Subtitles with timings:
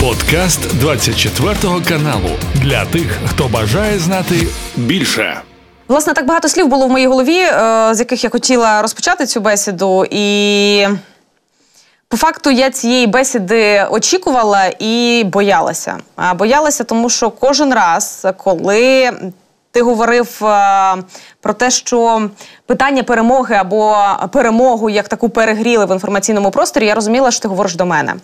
[0.00, 1.54] Подкаст 24
[1.88, 4.34] каналу для тих, хто бажає знати
[4.76, 5.40] більше.
[5.88, 9.40] Власне, так багато слів було в моїй голові, е, з яких я хотіла розпочати цю
[9.40, 10.06] бесіду.
[10.10, 10.86] І
[12.08, 15.98] по факту я цієї бесіди очікувала і боялася.
[16.34, 19.12] Боялася, тому що кожен раз, коли
[19.72, 20.96] ти говорив е,
[21.40, 22.28] про те, що
[22.66, 23.96] питання перемоги або
[24.32, 28.14] перемогу як таку перегріли в інформаційному просторі, я розуміла, що ти говориш до мене.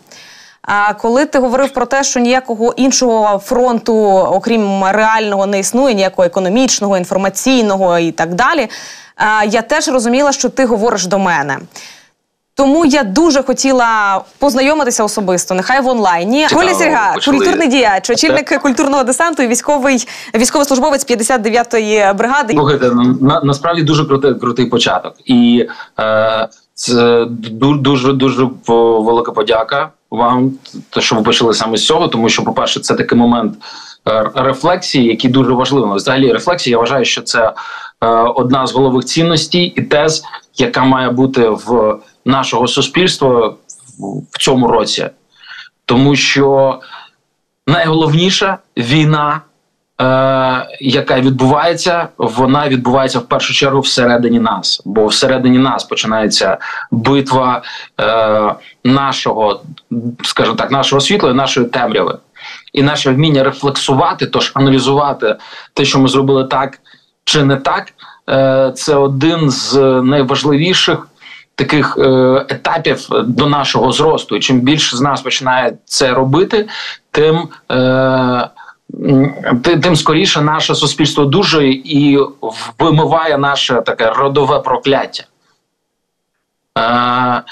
[0.63, 6.27] А коли ти говорив про те, що ніякого іншого фронту, окрім реального, не існує, ніякого
[6.27, 8.69] економічного, інформаційного і так далі,
[9.49, 11.59] я теж розуміла, що ти говориш до мене.
[12.57, 16.47] Тому я дуже хотіла познайомитися особисто, нехай в онлайні.
[16.55, 22.53] Коля Серга, культурний діяч, очільник культурного десанту і військовий військовослужбовець 59-ї бригади.
[22.53, 30.53] Слухайте, на, насправді дуже крутий крутий початок, і е, це дуже дуже велика подяка вам,
[30.91, 33.55] те, що ви почали саме з цього, тому що, по перше, це такий момент
[34.09, 35.97] е, рефлексії, який дуже важливий.
[35.97, 37.53] Взагалі, рефлексія, я вважаю, що це
[38.01, 40.25] е, одна з головних цінностей і тез,
[40.57, 43.55] яка має бути в нашого суспільства
[44.33, 45.07] в цьому році,
[45.85, 46.81] тому що
[47.67, 49.41] найголовніша війна.
[50.01, 56.59] Е, яка відбувається, вона відбувається в першу чергу всередині нас, бо всередині нас починається
[56.91, 57.63] битва
[58.01, 59.61] е, нашого,
[60.23, 62.19] скажімо так, нашого світла і нашої темряви,
[62.73, 65.37] і наше вміння рефлексувати, тож аналізувати
[65.75, 66.79] те, що ми зробили так
[67.25, 67.93] чи не так,
[68.31, 71.09] е, це один з найважливіших.
[71.59, 76.69] Таких е, етапів до нашого зросту, і чим більше з нас починає це робити,
[77.11, 78.49] тим е,
[79.83, 82.19] тим скоріше наше суспільство дуже і
[82.79, 85.25] вимиває наше таке родове прокляття.
[86.79, 87.43] Е,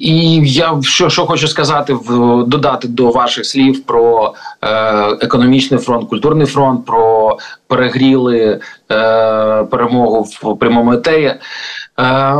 [0.00, 4.68] і я що що хочу сказати, в додати до ваших слів про е,
[5.20, 8.60] економічний фронт, культурний фронт, про перегріли
[8.92, 11.34] е, перемогу в прямому етері.
[12.00, 12.36] Е,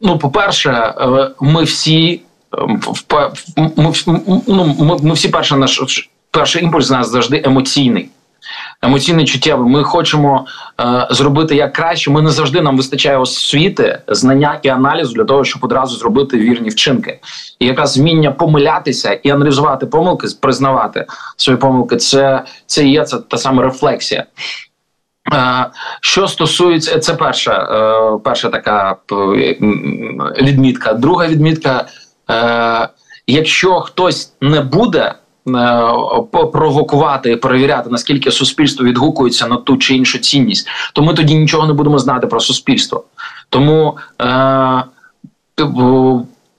[0.00, 2.22] ну, по-перше, е, ми всі
[3.56, 3.92] ми,
[4.46, 5.80] ну, ми, ми всі перше наш
[6.30, 8.10] перший імпульс у нас завжди емоційний.
[8.82, 9.68] Емоційний чуттєвий.
[9.68, 10.46] Ми хочемо
[10.80, 12.10] е, зробити як краще.
[12.10, 16.68] Ми не завжди нам вистачає освіти, знання і аналізу для того, щоб одразу зробити вірні
[16.68, 17.20] вчинки.
[17.58, 21.96] І якраз вміння помилятися і аналізувати помилки, признавати свої помилки.
[21.96, 24.24] Це це є це та сама рефлексія.
[25.32, 25.66] Е,
[26.00, 29.56] що стосується, це перша е, перша така е,
[30.42, 30.92] відмітка.
[30.92, 31.86] Друга відмітка:
[32.30, 32.88] е,
[33.26, 35.14] якщо хтось не буде.
[35.56, 41.34] Е, провокувати і перевіряти, наскільки суспільство відгукується на ту чи іншу цінність, то ми тоді
[41.34, 43.04] нічого не будемо знати про суспільство.
[43.50, 44.84] Тому е,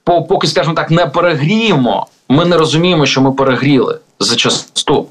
[0.04, 5.06] поки, скажімо так, не перегріємо, ми не розуміємо, що ми перегріли зачасту.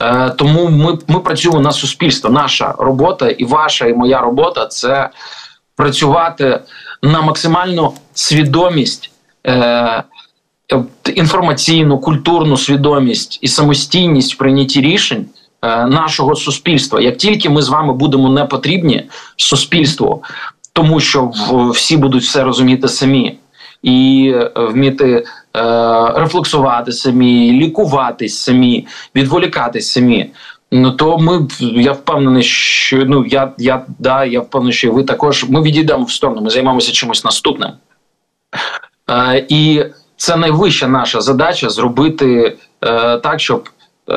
[0.00, 2.30] Е, Тому ми ми працюємо на суспільство.
[2.30, 5.10] Наша робота, і ваша, і моя робота це
[5.76, 6.60] працювати
[7.02, 9.10] на максимальну свідомість.
[9.46, 10.02] Е,
[11.14, 15.26] інформаційну, культурну свідомість і самостійність в прийнятті рішень
[15.62, 17.00] е, нашого суспільства.
[17.00, 19.04] Як тільки ми з вами будемо не потрібні
[19.36, 20.22] суспільству,
[20.72, 21.32] тому що
[21.74, 23.38] всі будуть все розуміти самі
[23.82, 25.24] і е, вміти е,
[26.14, 30.30] рефлексувати самі, лікуватись самі, відволікатись самі.
[30.72, 35.44] Ну то ми я впевнений, що ну я я да я впевнений, що ви також
[35.48, 36.40] ми відійдемо в сторону.
[36.40, 37.70] Ми займаємося чимось наступним.
[39.10, 39.84] Е, І
[40.22, 43.68] це найвища наша задача зробити е, так, щоб,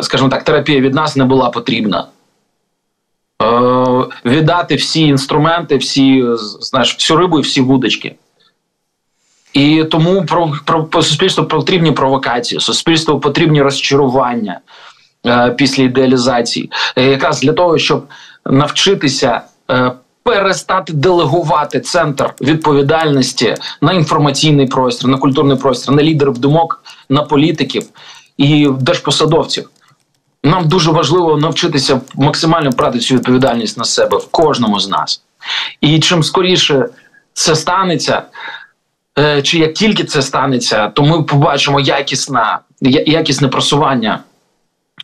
[0.02, 2.08] скажімо так, терапія від нас не була потрібна.
[3.42, 3.48] Е,
[4.26, 6.26] Віддати всі інструменти, всі
[6.60, 8.16] знаєш, всю рибу і всі вудочки.
[9.54, 14.60] І тому про, про, про суспільству потрібні провокації, суспільству потрібні розчарування
[15.26, 18.06] е, після ідеалізації, е, якраз для того, щоб
[18.46, 19.42] навчитися
[19.72, 19.92] е,
[20.26, 27.84] перестати делегувати центр відповідальності на інформаційний простір, на культурний простір, на лідерів думок, на політиків
[28.38, 29.70] і держпосадовців.
[30.44, 35.22] Нам дуже важливо навчитися максимально брати цю відповідальність на себе в кожному з нас.
[35.82, 36.90] І чим скоріше
[37.34, 38.22] це станеться,
[39.20, 42.60] е, чи як тільки це станеться, то ми побачимо якісне,
[43.06, 44.20] якісне просування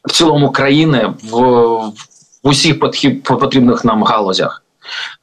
[0.05, 1.37] в цілому країни в,
[2.43, 2.79] в усіх
[3.23, 4.60] потрібних нам галузях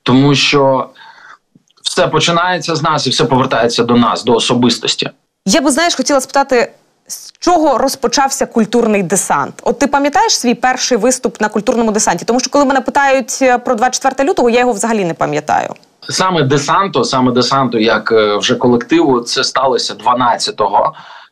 [0.02, 0.88] тому що
[1.82, 5.10] все починається з нас і все повертається до нас, до особистості.
[5.46, 6.72] Я би знаєш, хотіла спитати.
[7.06, 9.54] З чого розпочався культурний десант?
[9.62, 12.24] От ти пам'ятаєш свій перший виступ на культурному десанті?
[12.24, 15.74] Тому що коли мене питають е, про 24 лютого, я його взагалі не пам'ятаю.
[16.08, 20.60] Саме десанту, саме десанту, як е, вже колективу, це сталося 12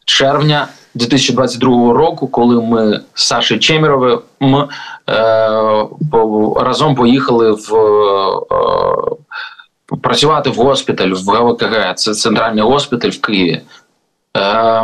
[0.06, 4.66] червня 2022 року, коли ми з Сашею Чеміровим е,
[6.56, 7.74] разом поїхали в
[9.90, 11.94] е, працювати в госпіталь в ГВКГ.
[11.94, 13.60] Це центральний госпіталь в Києві.
[14.36, 14.82] Е,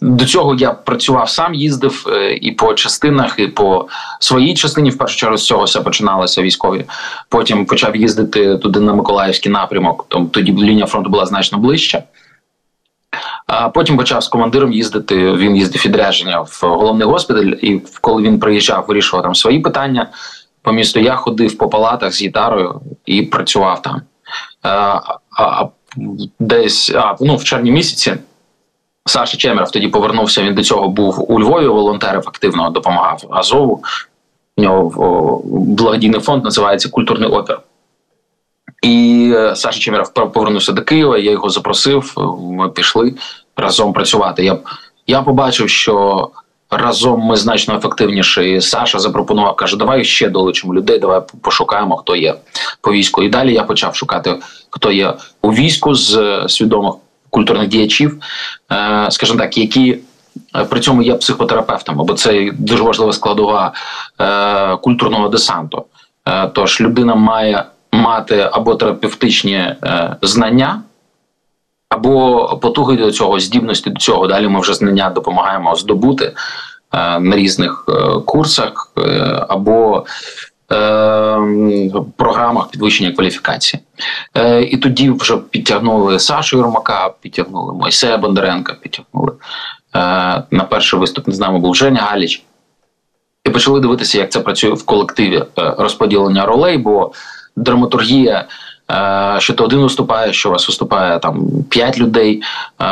[0.00, 3.88] до цього я працював сам, їздив е, і по частинах, і по
[4.20, 4.90] своїй частині.
[4.90, 6.84] В першу чергу з цього все починалося військові.
[7.28, 10.06] Потім почав їздити туди на Миколаївський напрямок.
[10.08, 12.02] Тому Тоді лінія фронту була значно ближче.
[13.52, 15.32] А потім почав з командиром їздити.
[15.32, 20.10] Він їздив відрядження в головний госпіталь, і коли він приїжджав, вирішував там свої питання
[20.62, 21.00] по місту.
[21.00, 24.02] Я ходив по палатах з гітарою і працював там.
[24.62, 25.00] А,
[25.38, 25.64] а
[26.38, 28.14] Десь а, ну, в червні місяці
[29.06, 30.42] Саша Чемеров тоді повернувся.
[30.42, 31.66] Він до цього був у Львові.
[31.66, 33.82] Волонтерів активно допомагав Азову.
[34.56, 37.60] У нього благодійний фонд називається Культурний опір.
[38.82, 41.18] І е, Саша Чемеров повернувся до Києва.
[41.18, 42.14] Я його запросив.
[42.40, 43.14] Ми пішли
[43.60, 44.44] разом працювати.
[44.44, 44.58] Я
[45.06, 46.28] я побачив, що
[46.70, 48.40] разом ми значно ефективніші.
[48.42, 52.34] І Саша запропонував, каже: Давай ще долучимо людей, давай пошукаємо, хто є
[52.80, 53.22] по війську.
[53.22, 54.36] І далі я почав шукати,
[54.70, 56.94] хто є у війську з е, свідомих
[57.30, 58.18] культурних діячів,
[58.72, 59.98] е, скажімо так, які.
[60.70, 63.72] При цьому є психотерапевтами, бо це дуже важлива складова
[64.20, 65.84] е, культурного десанту.
[66.28, 70.82] Е, тож людина має мати або терапевтичні е, знання,
[71.90, 74.26] або потуги до цього, здібності до цього.
[74.26, 76.24] Далі ми вже знання допомагаємо здобути
[76.92, 79.00] е, на різних е, курсах е,
[79.48, 80.06] або
[82.16, 83.82] програмах підвищення кваліфікації.
[84.70, 89.32] І тоді вже підтягнули Сашу Єрмака, підтягнули Мойсея Бондаренка, підтягнули.
[90.50, 92.42] На перший виступ з нами був Женя Галіч.
[93.44, 96.78] І почали дивитися, як це працює в колективі розподілення ролей.
[96.78, 97.12] бо
[97.56, 98.46] драматургія.
[98.90, 102.42] Е, що то один виступає, що у вас виступає там п'ять людей.
[102.82, 102.86] Е,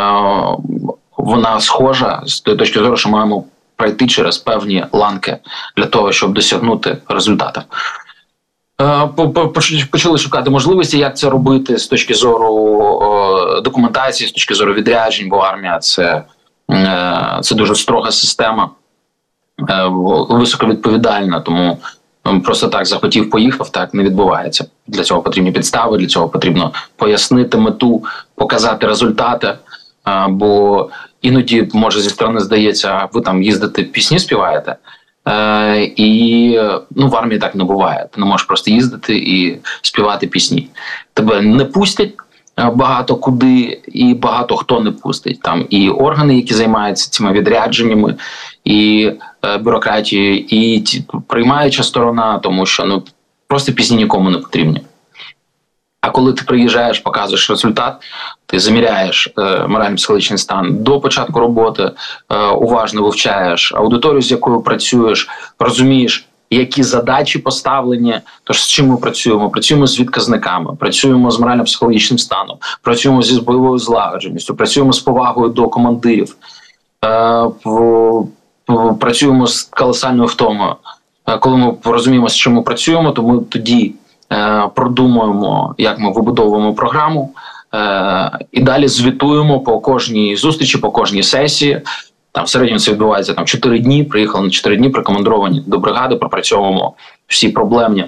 [1.17, 3.45] вона схожа з тої точки зору, що маємо
[3.77, 5.37] пройти через певні ланки
[5.77, 7.61] для того, щоб досягнути результату.
[8.81, 9.09] Е,
[9.91, 15.37] почали шукати можливості, як це робити з точки зору документації, з точки зору відряджень, бо
[15.37, 16.23] армія це,
[17.41, 18.71] це дуже строга система,
[20.29, 21.79] високовідповідальна, тому
[22.45, 24.65] просто так захотів, поїхав, так не відбувається.
[24.87, 28.05] Для цього потрібні підстави, для цього потрібно пояснити мету,
[28.35, 29.55] показати результати.
[30.29, 30.89] Бо
[31.23, 34.77] іноді, може, зі сторони здається, ви там їздите, пісні співаєте.
[35.29, 36.61] Е, і
[36.91, 38.09] ну, в армії так не буває.
[38.11, 40.69] Ти не можеш просто їздити і співати пісні.
[41.15, 42.13] Тебе не пустять
[42.67, 45.41] багато куди, і багато хто не пустить.
[45.43, 48.15] Там і органи, які займаються цими відрядженнями,
[48.65, 49.11] і
[49.45, 50.85] е, бюрократією, і
[51.27, 53.03] приймаюча сторона, тому що ну
[53.47, 54.81] просто пісні нікому не потрібні.
[56.01, 57.95] А коли ти приїжджаєш, показуєш результат,
[58.47, 61.91] ти заміряєш е, морально-психологічний стан до початку роботи,
[62.29, 68.21] е, уважно вивчаєш аудиторію, з якою працюєш, розумієш, які задачі поставлені.
[68.45, 69.51] Тож з чим ми працюємо?
[69.51, 75.69] Працюємо з відказниками, працюємо з морально-психологічним станом, працюємо зі бойовою злагодженістю, працюємо з повагою до
[75.69, 76.37] командирів,
[77.05, 77.45] е,
[79.01, 80.77] працюємо з колосальною втомою.
[81.27, 83.95] Е, коли ми розуміємо, з чим ми працюємо, то ми тоді
[84.33, 87.35] е, продумуємо, як ми вибудовуємо програму.
[88.53, 91.83] І далі звітуємо по кожній зустрічі, по кожній сесії,
[92.39, 94.05] там в середньому це відбувається там 4 дні.
[94.05, 96.95] Приїхали на 4 дні, прикомандовані до бригади, пропрацьовуємо
[97.27, 98.05] всі проблемні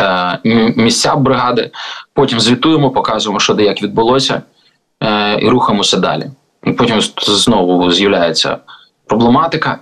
[0.00, 0.38] е,
[0.76, 1.70] місця бригади.
[2.14, 4.42] Потім звітуємо, показуємо, що де як відбулося,
[5.02, 6.30] е, і рухаємося далі.
[6.64, 8.58] І Потім знову з'являється
[9.12, 9.78] проблематика.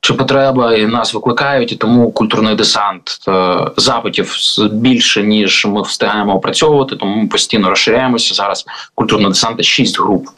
[0.00, 4.36] Чи потреба і нас викликають, і тому культурний десант е, запитів
[4.72, 8.34] більше ніж ми встигаємо опрацьовувати, тому ми постійно розширяємося.
[8.34, 10.28] Зараз культурний десант– 6 груп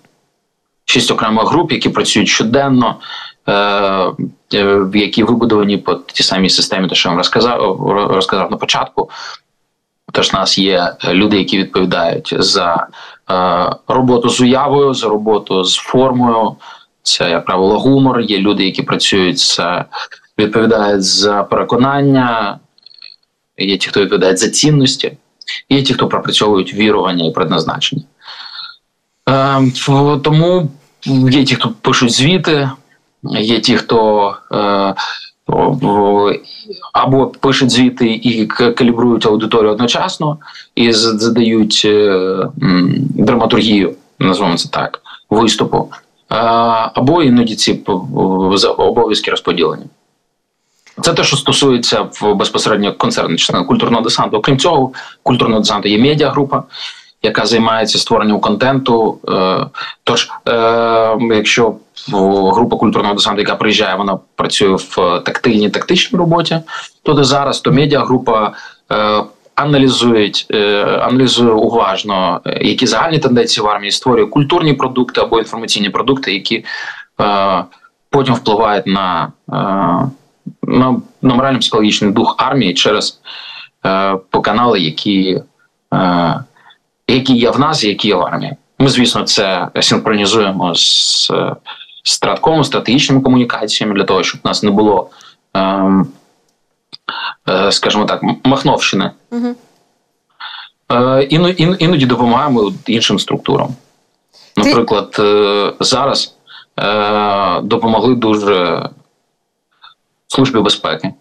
[0.84, 2.96] шість окремих груп, які працюють щоденно,
[3.46, 3.52] е,
[4.54, 9.10] е, які вибудовані по тій самій системі, те, що я вам розказав, розказав на початку.
[10.12, 12.86] Тож, в нас є люди, які відповідають за
[13.88, 16.56] роботу з уявою, за роботу з формою.
[17.08, 18.20] Це, як правило, гумор.
[18.20, 19.60] Є люди, які працюють
[20.38, 22.58] відповідають за переконання,
[23.58, 25.12] є ті, хто відповідає за цінності,
[25.68, 28.02] є ті, хто пропрацьовують вірування і предназначення.
[29.26, 29.72] Ем,
[30.22, 30.70] тому
[31.30, 32.70] є ті, хто пишуть звіти,
[33.22, 34.94] є ті, хто е,
[36.92, 40.38] або пишуть звіти і калібрують аудиторію одночасно
[40.74, 42.38] і задають е,
[43.00, 45.00] драматургію, назвемо це так,
[45.30, 45.90] виступу,
[46.28, 47.82] або іноді ці
[48.78, 49.84] обов'язки розподілені.
[51.00, 54.36] Це те, що стосується безпосередньо концерну культурного десанту.
[54.36, 54.92] Окрім цього,
[55.22, 56.62] культурного десанту є медіагрупа,
[57.22, 59.18] яка займається створенням контенту.
[59.28, 59.66] Е,
[60.04, 61.74] тож, е, якщо
[62.54, 64.94] група культурного десанту, яка приїжджає, вона працює в
[65.24, 66.60] тактильній тактичній роботі,
[67.02, 68.52] то де зараз то медіагрупа
[68.92, 69.22] е,
[69.58, 70.46] аналізують,
[71.00, 76.64] аналізує уважно, які загальні тенденції в армії створює культурні продукти або інформаційні продукти, які
[78.10, 79.32] потім впливають на
[80.62, 83.20] на, на морально-психологічний дух армії через
[84.30, 85.40] по канали, які
[87.08, 88.52] які є в нас, які є в армії.
[88.78, 91.30] Ми, звісно, це синхронізуємо з
[92.08, 95.10] стратком, стратегічними комунікаціями для того, щоб у нас не було,
[95.54, 96.04] ем, е,
[97.70, 99.10] скажімо так, махновщини.
[99.30, 99.54] Угу.
[100.92, 103.68] Е, іноді, іноді допомагаємо іншим структурам.
[104.56, 106.34] Наприклад, е, зараз
[106.80, 108.88] е, допомогли дуже
[110.28, 111.12] Службі безпеки.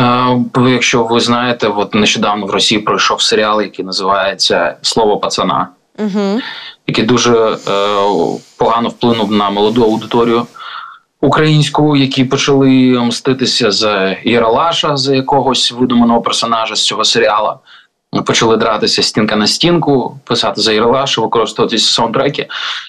[0.00, 5.68] Е, якщо ви знаєте, от нещодавно в Росії пройшов серіал, який називається Слово пацана,
[5.98, 6.40] угу.
[6.86, 7.56] який дуже е,
[8.56, 10.46] погано вплинув на молоду аудиторію
[11.20, 17.52] українську, які почали мститися за Єралаша, за якогось видуманого персонажа з цього серіалу.
[18.26, 22.46] Почали дратися стінка на стінку, писати за Єралаша, використовувати саундтреки.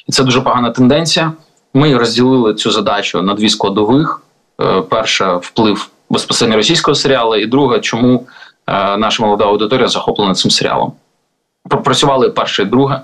[0.08, 1.34] І це дуже погана тенденція.
[1.74, 4.22] Ми розділили цю задачу на дві складових:
[4.62, 8.28] е, перша вплив безпосередньо російського серіалу, і друга, чому
[8.68, 10.94] е, наша молода аудиторія захоплена цим серіалом.
[11.70, 13.02] Пропрацювали перше і друге.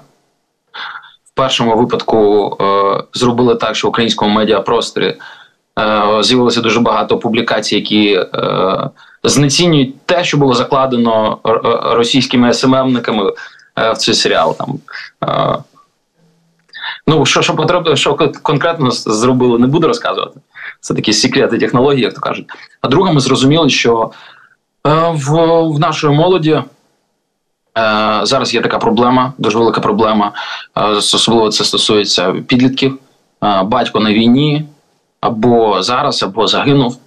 [1.35, 5.17] Першому випадку е, зробили так, що в українському медіапросторі е,
[6.23, 8.89] з'явилося дуже багато публікацій, які е,
[9.23, 11.37] знецінюють те, що було закладено
[11.83, 13.33] російськими СММниками
[13.75, 14.57] в цей серіал.
[14.57, 14.79] Там
[17.07, 20.39] Ну, що що потрібно, що конкретно зробили, не буду розказувати.
[20.79, 22.45] Це такі секрети технології, як то кажуть.
[22.81, 24.11] А друге, ми зрозуміли, що
[25.13, 26.61] в в нашої молоді
[28.23, 30.31] зараз є така проблема, дуже велика проблема.
[30.75, 32.99] Е, особливо це стосується підлітків.
[33.43, 34.65] Е, батько на війні
[35.21, 36.97] або зараз, або загинув.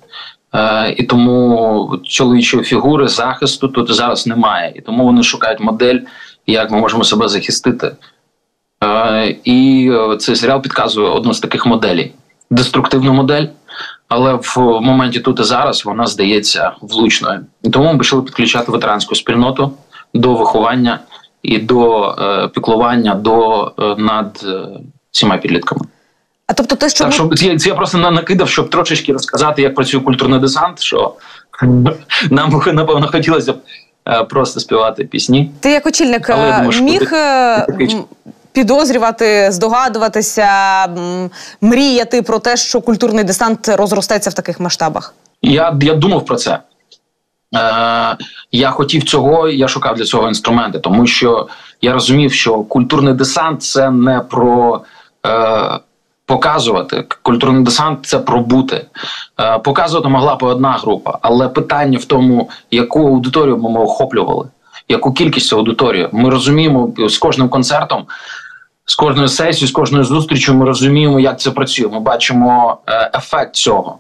[0.55, 4.73] Е, і тому чоловічої фігури захисту тут зараз немає.
[4.77, 5.99] І тому вони шукають модель,
[6.47, 7.97] як ми можемо себе захистити.
[8.85, 12.15] Е, і е, цей серіал підказує одну з таких моделей
[12.51, 13.47] деструктивну модель,
[14.09, 17.41] але в моменті тут і зараз вона здається влучною.
[17.63, 19.73] І тому ми почали підключати ветеранську спільноту
[20.15, 20.99] до виховання
[21.43, 24.67] і до е, піклування до е, над е,
[25.11, 25.81] всіма підлітками.
[26.47, 27.37] А тобто, те, що так, ми...
[27.37, 30.81] що це я просто накидав, щоб трошечки розказати, як працює культурний десант.
[30.81, 31.15] Що
[32.31, 33.57] нам напевно хотілося б
[34.29, 35.51] просто співати пісні.
[35.61, 37.13] Ти як очільник думаю, міг
[38.53, 40.49] підозрювати, здогадуватися,
[41.61, 45.15] мріяти про те, що культурний десант розростеться в таких масштабах?
[45.43, 46.59] Я я думав про це.
[47.55, 48.17] Е,
[48.53, 51.49] Я хотів цього, я шукав для цього інструменти, тому що
[51.83, 54.81] я розумів, що культурний десант це не про
[55.27, 55.79] е,
[56.27, 57.05] показувати.
[57.23, 58.87] Культурний десант це про бути.
[59.41, 64.49] Е, Показувати могла б одна група, але питання в тому, яку аудиторію ми охоплювали,
[64.89, 66.09] яку кількість аудиторії.
[66.13, 68.07] Ми розуміємо з кожним концертом
[68.89, 71.89] з кожною сесією, з кожною зустрічю ми розуміємо, як це працює.
[71.89, 73.99] Ми бачимо е, ефект цього.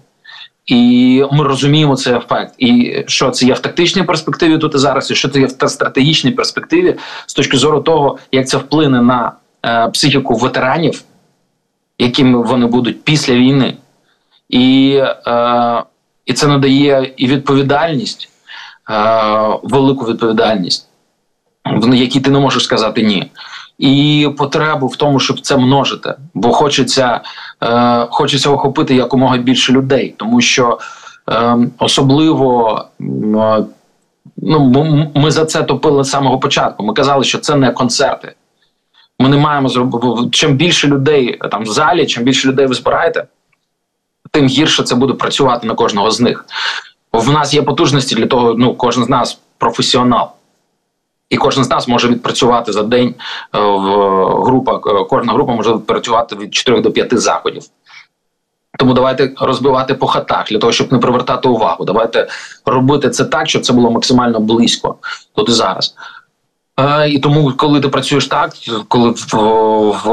[0.68, 5.10] І ми розуміємо цей ефект, і що це є в тактичній перспективі тут і зараз,
[5.10, 6.96] і що це є в стратегічній перспективі
[7.26, 9.32] з точки зору того, як це вплине на
[9.66, 11.02] е, психіку ветеранів,
[11.98, 13.76] якими вони будуть після війни,
[14.48, 14.96] і
[15.26, 15.82] е,
[16.26, 18.30] і це надає і відповідальність,
[18.90, 20.88] е, велику відповідальність,
[21.64, 23.30] в якій ти не можеш сказати ні
[23.78, 27.20] і потребу в тому, щоб це множити, бо хочеться
[27.62, 30.78] е, хочеться охопити якомога більше людей, тому що
[31.30, 33.64] е, особливо е,
[34.36, 36.84] ну ми за це топили з самого початку.
[36.84, 38.34] Ми казали, що це не концерти.
[39.18, 43.24] Ми не маємо зробити чим більше людей там в залі, чим більше людей ви збираєте,
[44.30, 46.46] тим гірше це буде працювати на кожного з них.
[47.12, 50.30] В нас є потужності для того, ну кожен з нас професіонал.
[51.30, 53.14] І кожен з нас може відпрацювати за день
[53.54, 54.80] е, в групах.
[54.86, 57.62] Е, кожна група може відпрацювати від 4 до 5 заходів.
[58.78, 61.84] Тому давайте розбивати по хатах для того, щоб не привертати увагу.
[61.84, 62.28] Давайте
[62.66, 64.96] робити це так, щоб це було максимально близько
[65.34, 65.94] тут і зараз.
[66.80, 68.52] Е, і тому, коли ти працюєш так,
[68.88, 69.34] коли в,
[70.04, 70.08] в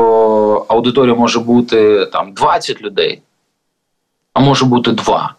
[0.67, 3.21] аудиторії може бути там 20 людей,
[4.33, 5.35] а може бути 2.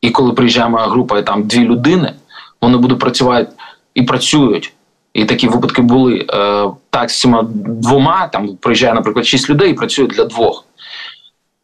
[0.00, 2.14] І коли приїжджає моя група і там дві людини,
[2.60, 3.52] вони будуть працювати
[3.94, 4.72] і працюють
[5.14, 8.28] і такі випадки були е, так з цими двома.
[8.28, 10.64] Там приїжджає, наприклад, шість людей і працює для двох.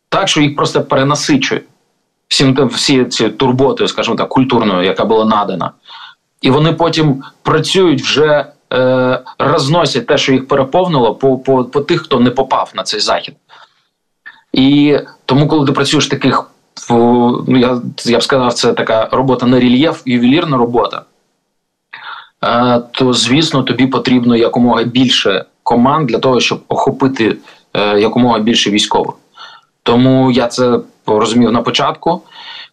[0.09, 1.64] Так, що їх просто перенасичують
[2.28, 5.73] всім всі ці турботи, скажімо так, культурною, яка була надана.
[6.42, 12.02] І вони потім працюють вже е, розносять те, що їх переповнило, по, по, по тих,
[12.02, 13.35] хто не попав на цей захід.
[14.52, 16.50] І тому, коли ти працюєш таких,
[16.90, 21.02] ну я я б сказав, це така робота на рельєф, ювелірна робота,
[22.91, 27.37] то звісно тобі потрібно якомога більше команд для того, щоб охопити
[27.75, 29.15] е, якомога більше військових.
[29.83, 32.23] Тому я це розумів на початку,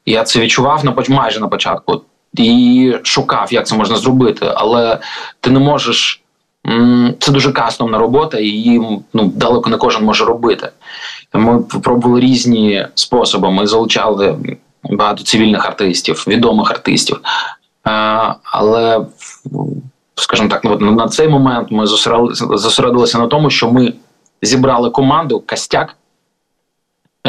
[0.06, 2.02] я це відчував на майже на початку
[2.34, 5.00] і шукав, як це можна зробити, але
[5.42, 6.22] ти не можеш.
[7.20, 10.70] Це дуже кастомна робота, і її ну далеко не кожен може робити.
[11.34, 13.52] Ми пробували різні способи.
[13.52, 14.38] Ми залучали
[14.84, 17.22] багато цивільних артистів, відомих артистів.
[18.44, 19.06] Але,
[20.16, 23.94] скажімо так, ну, на цей момент ми зосередилися на тому, що ми
[24.42, 25.96] зібрали команду Костяк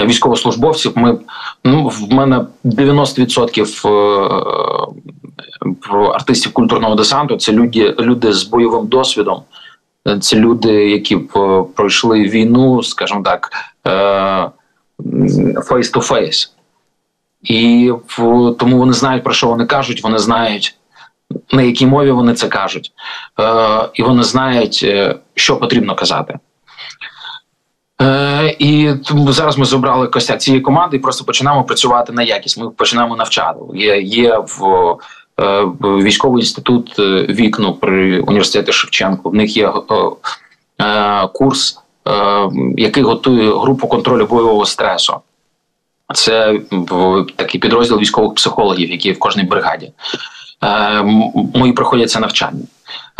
[0.04, 0.92] військовослужбовців.
[0.94, 1.18] Ми
[1.64, 3.88] ну в мене 90%
[5.94, 7.36] е, артистів культурного десанту.
[7.36, 9.42] Це люди, люди з бойовим досвідом.
[10.20, 11.16] Це люди, які
[11.74, 13.50] пройшли війну, скажімо так,
[15.64, 16.52] face-to-face.
[17.42, 17.92] І
[18.59, 20.75] тому вони знають, про що вони кажуть, вони знають,
[21.52, 22.92] на якій мові вони це кажуть,
[23.40, 26.38] е, і вони знають, е, що потрібно казати.
[28.00, 32.59] Е, І тому зараз ми зібрали костяк цієї команди і просто починаємо працювати на якість.
[32.59, 33.59] Ми починаємо навчати.
[33.75, 34.97] Є є в,
[35.40, 39.30] е, військовий інститут е, вікно при університеті Шевченко.
[39.30, 39.73] В них є е,
[40.85, 41.78] е, курс,
[42.09, 42.11] е,
[42.76, 45.14] який готує групу контролю бойового стресу.
[46.14, 46.60] Це
[47.36, 49.92] такий підрозділ військових психологів, які в кожній бригаді.
[50.64, 51.02] Е,
[51.54, 52.62] Мої проходять це навчання.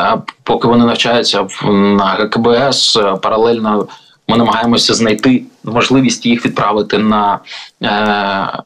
[0.01, 3.89] Е, поки вони навчаються на ГКБС, е, паралельно
[4.29, 7.39] ми намагаємося знайти можливість їх відправити на
[7.81, 8.63] на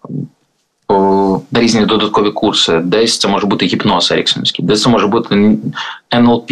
[1.53, 2.79] різні додаткові курси.
[2.79, 5.57] Десь це може бути гіпноз еріксонський, десь це може бути
[6.15, 6.51] НЛП.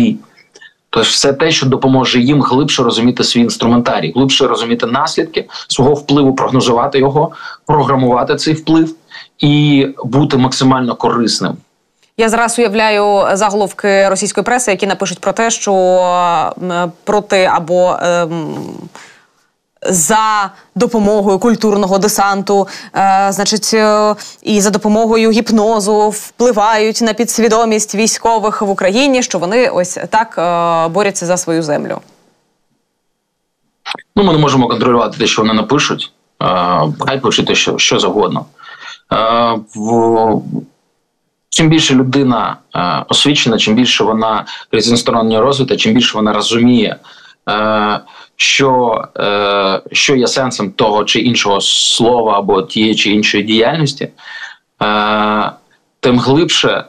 [0.91, 6.35] Тож все те, що допоможе їм глибше розуміти свій інструментарій, глибше розуміти наслідки свого впливу,
[6.35, 7.31] прогнозувати його,
[7.67, 8.95] програмувати цей вплив
[9.39, 11.57] і бути максимально корисним.
[12.17, 16.53] Я зараз уявляю заголовки російської преси, які напишуть про те, що
[17.05, 18.55] проти або ем,
[19.83, 28.63] за допомогою культурного десанту, е, значить, е, і за допомогою гіпнозу впливають на підсвідомість військових
[28.63, 31.99] в Україні, що вони ось так е, борються за свою землю.
[34.17, 36.13] Ну, ми не можемо контролювати те, що вони напишуть.
[36.43, 36.47] Е,
[36.99, 38.45] хай пишуть те, що, що завгодно.
[39.13, 40.43] Е, в
[41.53, 46.97] Чим більше людина е, освічена, чим більше вона різносторонньо розвита, чим більше вона розуміє,
[48.37, 54.09] що е, що є сенсом того чи іншого слова або тієї чи іншої діяльності,
[54.83, 55.51] е,
[56.01, 56.85] тим глибше е,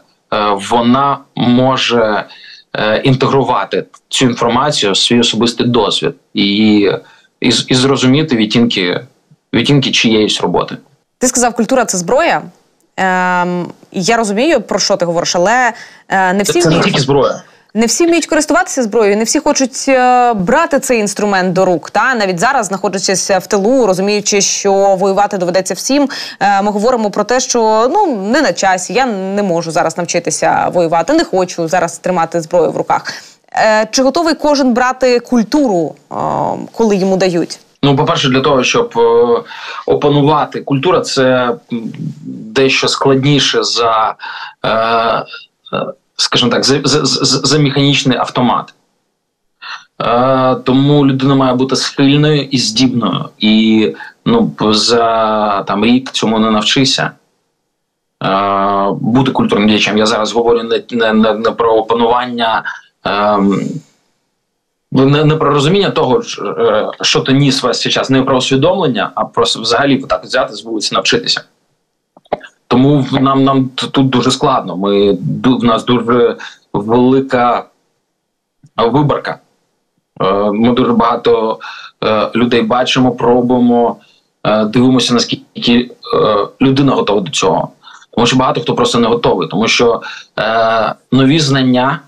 [0.69, 2.25] вона може
[2.73, 6.77] е, інтегрувати цю інформацію в свій особистий досвід і,
[7.41, 9.01] і, і зрозуміти відтінки,
[9.53, 10.77] відтінки чиєїсь роботи.
[11.17, 12.41] Ти сказав, культура це зброя.
[12.97, 15.73] Ем, Я розумію, про що ти говориш, але
[16.09, 17.43] е, не всі це, це не тільки зброя.
[17.73, 21.89] Не всі вміють користуватися зброєю, не всі хочуть е, брати цей інструмент до рук.
[21.89, 26.09] Та навіть зараз, знаходячись в тилу, розуміючи, що воювати доведеться всім.
[26.39, 28.93] Е, ми говоримо про те, що ну не на часі.
[28.93, 33.13] Я не можу зараз навчитися воювати, не хочу зараз тримати зброю в руках.
[33.53, 35.95] Е, чи готовий кожен брати культуру,
[36.71, 37.59] коли йому дають?
[37.83, 38.93] Ну, по-перше, для того, щоб
[39.85, 41.55] опанувати культура, це
[42.25, 44.15] дещо складніше за,
[46.21, 47.05] скажімо так, за, за,
[47.47, 48.73] за механічний автомат.
[50.01, 53.29] Е, тому людина має бути схильною і здібною.
[53.39, 53.87] І
[54.25, 57.11] ну, за там рік цьому не навчися.
[58.23, 59.97] Е, бути культурним діячем.
[59.97, 62.63] Я зараз говорю не, не, не про опанування.
[63.07, 63.37] Е,
[64.91, 66.21] не, не про розуміння того,
[66.59, 70.53] е, що ти ніс весь цей час, не про усвідомлення, а про взагалі так взяти
[70.53, 71.43] з вулиці навчитися.
[72.71, 74.77] Тому нам нам тут дуже складно.
[74.77, 76.37] Ми в нас дуже
[76.73, 77.65] велика
[78.77, 79.39] виборка.
[80.21, 81.59] Е, ми дуже багато
[82.03, 83.95] е, людей бачимо, пробуємо,
[84.65, 85.91] дивимося, наскільки
[86.61, 87.69] людина готова до цього.
[88.11, 90.01] Тому що багато хто просто не готовий, тому що
[91.11, 91.99] нові знання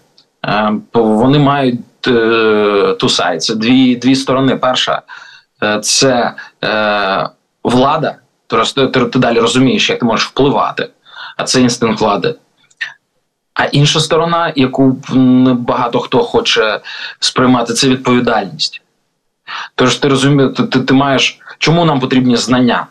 [0.94, 3.40] вони мають Е, тусай.
[3.40, 4.56] Це дві дві сторони.
[4.56, 5.02] Перша
[5.64, 7.30] е, це е,
[7.64, 8.16] влада,
[8.58, 10.90] тобто ти, ти далі розумієш, як ти можеш впливати,
[11.38, 12.36] а це інстинкт влади.
[13.54, 14.98] А інша сторона, яку
[15.58, 16.80] багато хто хоче
[17.20, 18.82] сприймати, це відповідальність.
[19.76, 22.88] Тож ти розумієш, ти, ти маєш, чому нам потрібні знання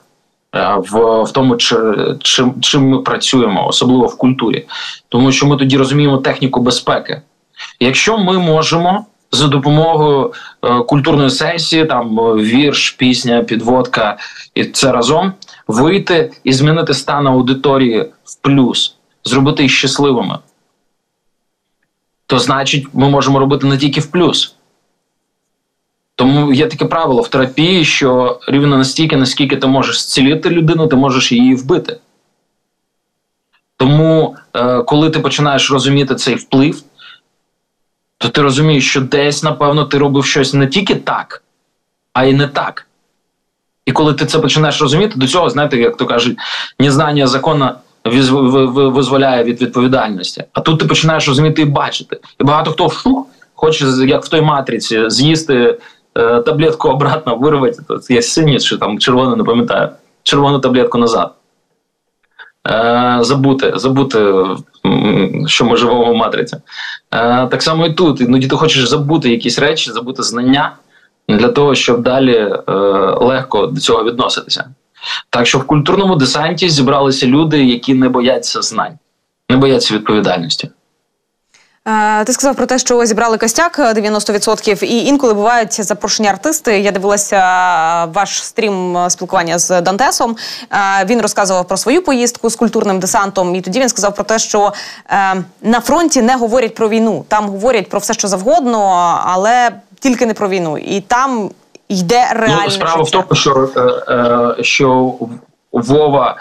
[0.54, 1.76] е, в в тому, чи,
[2.22, 4.66] чим, чим ми працюємо, особливо в культурі.
[5.08, 7.22] Тому що ми тоді розуміємо техніку безпеки.
[7.80, 10.32] Якщо ми можемо за допомогою
[10.64, 14.16] е, культурної сесії, там вірш, пісня, підводка
[14.54, 15.32] і це разом
[15.68, 20.38] вийти і змінити стан аудиторії в плюс, зробити їх щасливими,
[22.26, 24.56] то значить, ми можемо робити не тільки в плюс.
[26.14, 30.96] Тому є таке правило в терапії, що рівно настільки, наскільки ти можеш зцілити людину, ти
[30.96, 31.98] можеш її вбити.
[33.76, 36.82] Тому, е, коли ти починаєш розуміти цей вплив,
[38.18, 41.42] то ти розумієш, що десь, напевно, ти робив щось не тільки так,
[42.12, 42.86] а й не так.
[43.86, 46.38] І коли ти це починаєш розуміти, до цього, знаєте, як то кажуть,
[46.78, 47.70] незнання закону
[48.04, 50.44] визволяє від відповідальності.
[50.52, 52.20] А тут ти починаєш розуміти і бачити.
[52.40, 55.78] І багато хто шух хоче, як в той матриці, з'їсти
[56.18, 57.82] е, таблетку обратно, вирвати.
[58.10, 59.88] Є синій, чи там червону, не пам'ятаю,
[60.22, 61.34] червону таблетку назад.
[62.68, 64.34] Е, забути, забути,
[65.46, 66.56] що ми живемо в матриці.
[66.56, 68.20] Е, так само і тут.
[68.20, 70.72] Іноді ти хочеш забути якісь речі, забути знання
[71.36, 72.72] для того, щоб далі е,
[73.20, 74.64] легко до цього відноситися.
[75.30, 78.98] Так що в культурному десанті зібралися люди, які не бояться знань,
[79.50, 80.70] не бояться відповідальності.
[81.88, 86.80] Е, ти сказав про те, що зібрали костяк 90%, і інколи бувають запрошені артисти.
[86.80, 87.38] Я дивилася
[88.04, 90.36] ваш стрім спілкування з Дантесом.
[90.72, 94.38] Е, він розказував про свою поїздку з культурним десантом, і тоді він сказав про те,
[94.38, 94.72] що
[95.10, 97.24] е, на фронті не говорять про війну.
[97.28, 98.80] Там говорять про все, що завгодно,
[99.24, 99.70] але
[100.02, 100.78] тільки не про війну.
[100.78, 101.50] І там
[101.88, 103.18] йде ну, реальне Ну, Справа життя.
[103.18, 103.68] в тому, що
[104.60, 105.14] що
[105.72, 106.36] Вова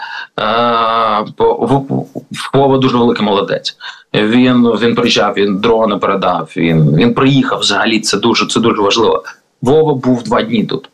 [2.52, 3.76] Вова дуже великий молодець.
[4.14, 6.50] Він він приїжджав, він дрони передав.
[6.56, 8.00] Він він приїхав взагалі.
[8.00, 9.24] Це дуже це дуже важливо.
[9.62, 10.88] Вова був два дні тут.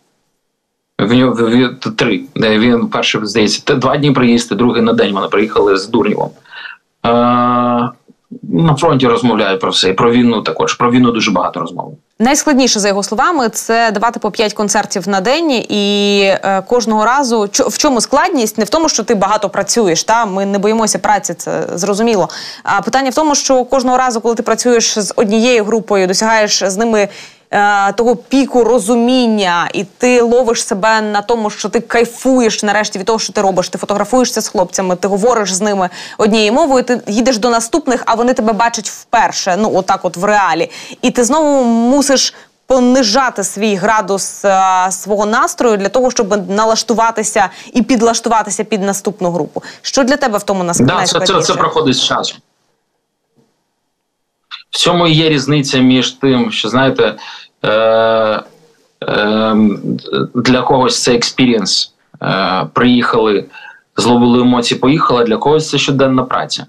[1.01, 2.21] Він, він, три.
[2.37, 6.31] Він перший здається, два дні приїзд, другий на день вони приїхали з Дурнєвом.
[8.43, 9.89] На фронті розмовляють про все.
[9.89, 10.75] І про війну також.
[10.75, 11.99] Про війну дуже багато розмов.
[12.21, 17.49] Найскладніше за його словами це давати по п'ять концертів на день, і е, кожного разу
[17.53, 18.59] в чому складність?
[18.59, 20.05] Не в тому, що ти багато працюєш.
[20.05, 22.29] Та ми не боїмося праці, це зрозуміло.
[22.63, 26.77] А питання в тому, що кожного разу, коли ти працюєш з однією групою, досягаєш з
[26.77, 27.09] ними
[27.51, 33.07] е, того піку розуміння, і ти ловиш себе на тому, що ти кайфуєш нарешті від
[33.07, 33.69] того, що ти робиш.
[33.69, 36.85] Ти фотографуєшся з хлопцями, ти говориш з ними однією мовою.
[36.85, 39.57] Ти їдеш до наступних, а вони тебе бачать вперше.
[39.59, 40.71] Ну отак, от в реалі,
[41.03, 42.35] і ти знову мусиш.
[42.67, 49.31] Понижати свій градус а, е, свого настрою для того, щоб налаштуватися і підлаштуватися під наступну
[49.31, 49.63] групу.
[49.83, 52.39] Що для тебе в тому да, це, це, це проходить з часом.
[54.71, 57.15] В цьому і є різниця між тим, що знаєте,
[57.63, 59.57] е, е,
[60.35, 61.95] для когось це experience.
[62.23, 63.45] Е, приїхали,
[63.97, 66.67] зловили емоції, поїхали, а для когось це щоденна праця.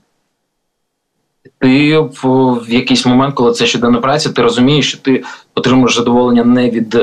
[1.60, 2.20] Ти в,
[2.68, 5.24] в якийсь момент, коли це щоденна праця, ти розумієш, що ти
[5.56, 6.96] отримуєш задоволення не від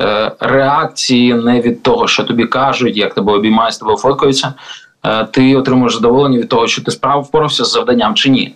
[0.00, 4.54] е, реакції, не від того, що тобі кажуть, як тебе обіймають, з тобою фоткаються.
[5.04, 8.54] Е, ти отримуєш задоволення від того, що ти справ впорався з завданням чи ні.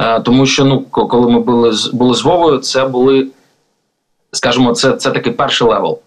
[0.00, 3.26] Е, тому що ну, коли ми були з були з Вовою, це були,
[4.32, 6.00] скажімо, це це такий перший level.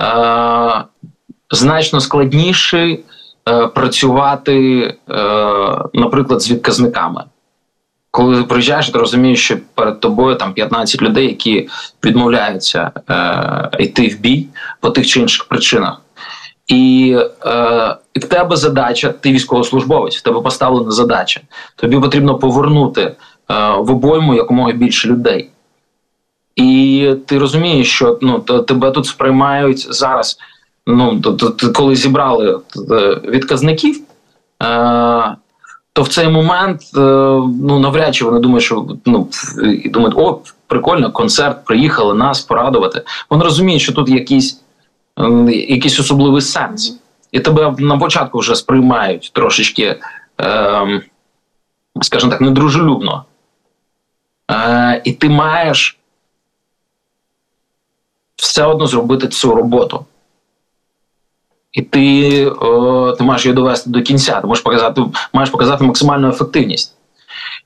[0.00, 0.84] Е,
[1.54, 2.98] Значно складніше
[3.48, 4.96] е, працювати,
[5.94, 7.24] наприклад, з відказниками.
[8.12, 11.68] Коли ти приїжджаєш, ти розумієш, що перед тобою там 15 людей, які
[12.04, 14.46] відмовляються е, йти в бій
[14.80, 16.00] по тих чи інших причинах.
[16.66, 21.40] І е, в тебе задача, ти військовослужбовець, в тебе поставлена задача.
[21.76, 23.14] Тобі потрібно повернути е,
[23.78, 25.50] в обойму якомога більше людей.
[26.56, 30.38] І ти розумієш, що ну, тебе тут сприймають зараз.
[30.86, 31.22] Ну,
[31.74, 34.00] коли зібрали е, відказників,
[34.62, 35.36] е,
[35.92, 37.00] то в цей момент е,
[37.62, 39.28] ну, навряд чи вони думають, що ну,
[39.84, 43.02] думають, о, прикольно, концерт, приїхали нас порадувати.
[43.30, 44.61] Вони розуміють, що тут якісь
[45.48, 46.98] якийсь особливий сенс.
[47.32, 50.00] І тебе на початку вже сприймають трошечки,
[50.40, 51.02] е,
[52.02, 53.24] скажімо так, недружелюбно.
[54.50, 55.98] Е, І ти маєш
[58.36, 60.04] все одно зробити цю роботу.
[61.72, 64.40] І ти о, ти маєш її довести до кінця.
[64.40, 66.94] Ти можеш показати, маєш показати максимальну ефективність.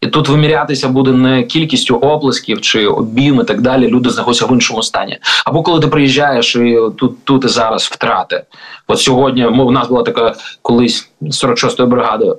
[0.01, 3.89] І тут вимірятися буде не кількістю оплесків чи обійм і так далі.
[3.89, 5.19] Люди знаходяться в іншому стані.
[5.45, 8.45] Або коли ти приїжджаєш і тут тут і зараз втрати.
[8.87, 12.39] От сьогодні у нас була така колись 46-ї бригадою.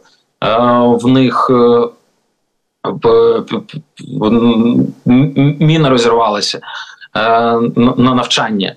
[1.01, 1.87] В них е,
[5.59, 6.61] міна розірвалася е,
[7.75, 8.75] на навчання.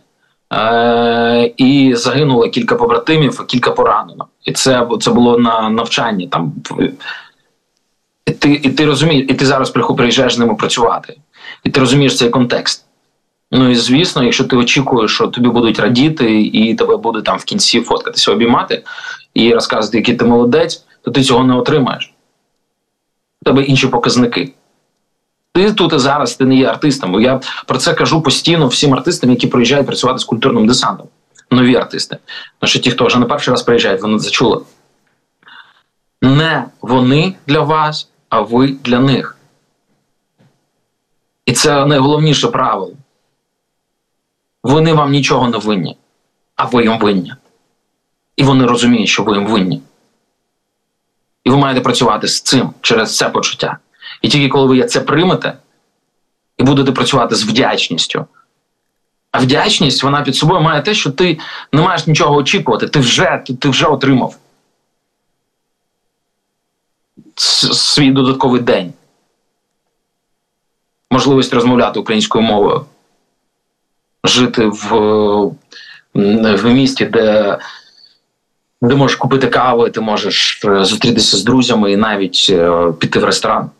[0.52, 4.26] Е, і загинуло кілька побратимів, кілька поранено.
[4.44, 6.52] І це це було на навчанні там
[8.30, 11.16] І ти і ти розумієш, і ти зараз приїжджаєш з ними працювати.
[11.64, 12.84] І ти розумієш цей контекст.
[13.52, 17.44] Ну і звісно, якщо ти очікуєш, що тобі будуть радіти, і тебе буде там в
[17.44, 18.82] кінці фоткатися, обіймати
[19.34, 22.12] і розказувати, який ти молодець, то ти цього не отримаєш.
[23.42, 24.52] У тебе інші показники.
[25.52, 27.20] Ти тут і зараз ти не є артистом.
[27.20, 31.06] Я про це кажу постійно всім артистам, які приїжджають працювати з культурним десантом.
[31.50, 32.18] Нові артисти.
[32.58, 34.60] Тому що ті, хто вже не перший раз приїжджають, вони це чули.
[36.22, 39.36] Не вони для вас, а ви для них.
[41.46, 42.92] І це найголовніше правило.
[44.62, 45.96] Вони вам нічого не винні,
[46.56, 47.34] а ви їм винні.
[48.36, 49.82] І вони розуміють, що ви їм винні.
[51.44, 53.78] І ви маєте працювати з цим через це почуття.
[54.22, 55.58] І тільки коли ви це приймете
[56.58, 58.26] і будете працювати з вдячністю.
[59.32, 61.38] А вдячність вона під собою має те, що ти
[61.72, 64.36] не маєш нічого очікувати, ти вже ти, ти вже отримав
[67.40, 68.92] свій додатковий день.
[71.10, 72.84] Можливість розмовляти українською мовою,
[74.24, 74.90] жити в
[76.54, 77.58] в місті, де
[78.82, 83.24] де можеш купити каву, ти можеш е, зустрітися з друзями і навіть е, піти в
[83.24, 83.70] ресторан.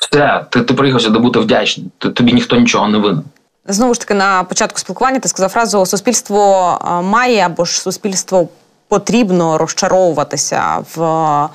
[0.00, 1.86] Все, ти ти приїхав сюди бути вдячний.
[1.98, 3.24] Тобі ніхто нічого не винен.
[3.66, 8.48] Знову ж таки, на початку спілкування ти сказав фразу суспільство має або ж суспільство
[8.88, 11.48] потрібно розчаровуватися в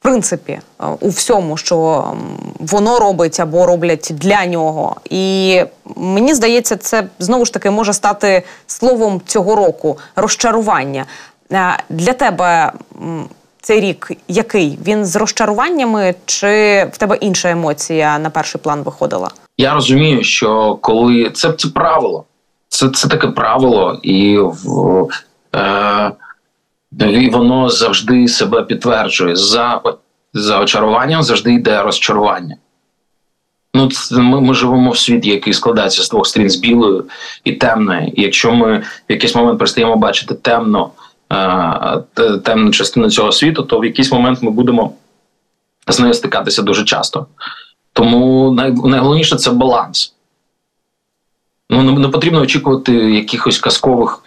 [0.00, 0.60] принципі
[1.00, 2.04] у всьому, що
[2.58, 4.96] воно робить або роблять для нього.
[5.10, 5.62] І
[5.96, 11.06] мені здається, це знову ж таки може стати словом цього року розчарування.
[11.90, 12.72] Для тебе
[13.62, 14.78] цей рік який?
[14.86, 16.46] Він з розчаруваннями, чи
[16.92, 19.30] в тебе інша емоція на перший план виходила?
[19.58, 22.24] Я розумію, що коли це це правило,
[22.68, 25.06] це це таке правило, і в,
[25.56, 26.12] е,
[26.98, 29.36] і воно завжди себе підтверджує.
[29.36, 29.80] За
[30.32, 32.56] за очаруванням завжди йде розчарування.
[33.74, 37.04] Ну, ми ми живемо в світі, який складається з двох сторін з білою
[37.44, 38.12] і темною.
[38.16, 40.90] І якщо ми в якийсь момент перестаємо бачити темно,
[41.32, 44.92] е, темну частину цього світу, то в якийсь момент ми будемо
[45.88, 47.26] з нею стикатися дуже часто.
[47.92, 48.50] Тому
[48.84, 50.14] найголовніше це баланс.
[51.70, 54.22] Ну, Не потрібно очікувати якихось казкових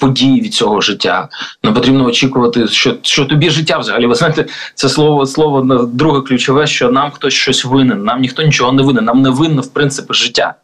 [0.00, 1.28] подій від цього життя.
[1.62, 4.06] Не потрібно очікувати, що що тобі життя взагалі.
[4.06, 8.04] Ви знаєте, це слово слово друге ключове, що нам хтось щось винен.
[8.04, 9.04] Нам ніхто нічого не винен.
[9.04, 10.54] Нам не винно, в принципі, життя.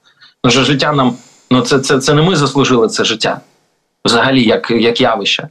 [0.45, 1.15] Ну, що життя нам,
[1.51, 3.41] ну це це, це не ми заслужили це життя.
[4.05, 5.49] Взагалі, як як явище.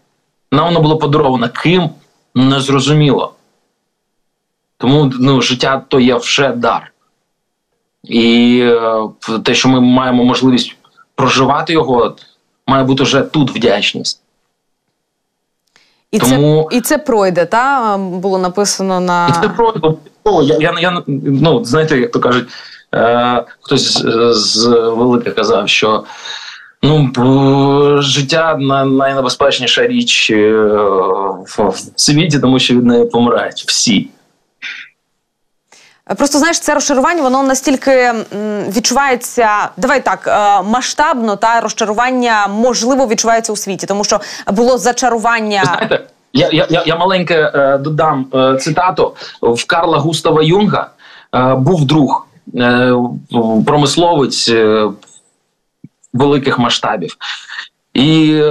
[0.51, 1.89] Нам воно було подаровано ким
[2.35, 3.33] незрозуміло.
[4.77, 6.93] Тому ну, життя то є вже дар.
[8.03, 9.09] І е,
[9.43, 10.75] те, що ми маємо можливість
[11.15, 12.15] проживати його,
[12.67, 14.19] має бути вже тут вдячність.
[16.11, 16.67] І Тому...
[16.71, 19.27] це і це пройде, та було написано на.
[19.27, 19.93] І це пройде.
[20.25, 22.49] Я, я, я, ну, Знаєте, як то кажуть,
[22.95, 26.03] е, хтось з, з великих казав, що
[26.83, 27.11] ну,
[28.01, 30.51] життя найнебезпечніша річ е,
[31.45, 34.09] в світі, тому що від неї помирають всі.
[36.05, 38.13] Просто знаєш, це розчарування, воно настільки
[38.67, 45.63] відчувається, давай так е, масштабно, та розчарування можливо відчувається у світі, тому що було зачарування.
[45.65, 50.89] Знаєте, я я, я маленьке е, додам е, цитату в Карла Густава Юнга.
[51.57, 52.27] Був друг
[53.65, 54.51] промисловець
[56.13, 57.17] великих масштабів.
[57.93, 58.41] І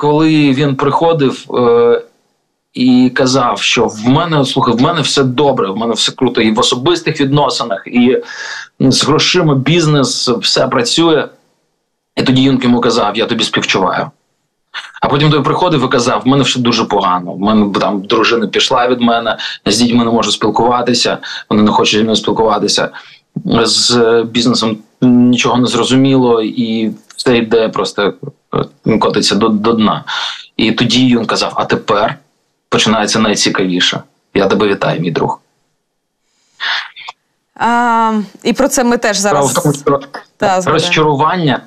[0.00, 1.44] коли він приходив
[2.74, 6.52] і казав, що в мене слухай, в мене все добре, в мене все круто, і
[6.52, 8.22] в особистих відносинах, і
[8.80, 11.28] з грошима бізнес все працює.
[12.16, 14.10] І тоді Юнк йому казав: Я тобі співчуваю.
[15.02, 17.32] А потім той приходив і казав: в мене все дуже погано.
[17.32, 21.18] В мене там дружина пішла від мене, з дітьми не можу спілкуватися,
[21.50, 22.90] вони не хочуть зі мною спілкуватися.
[23.64, 28.14] З бізнесом нічого не зрозуміло, і все йде просто
[28.86, 30.04] е, котиться до, до дна.
[30.56, 32.18] І тоді він казав: А тепер
[32.70, 34.02] починається найцікавіше.
[34.34, 35.40] Я тебе вітаю, мій друг.
[37.54, 40.00] А, І про це ми теж зараз тому, що
[40.36, 41.60] Та, розчарування,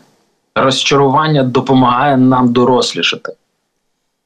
[0.55, 3.33] розчарування допомагає нам дорослішати.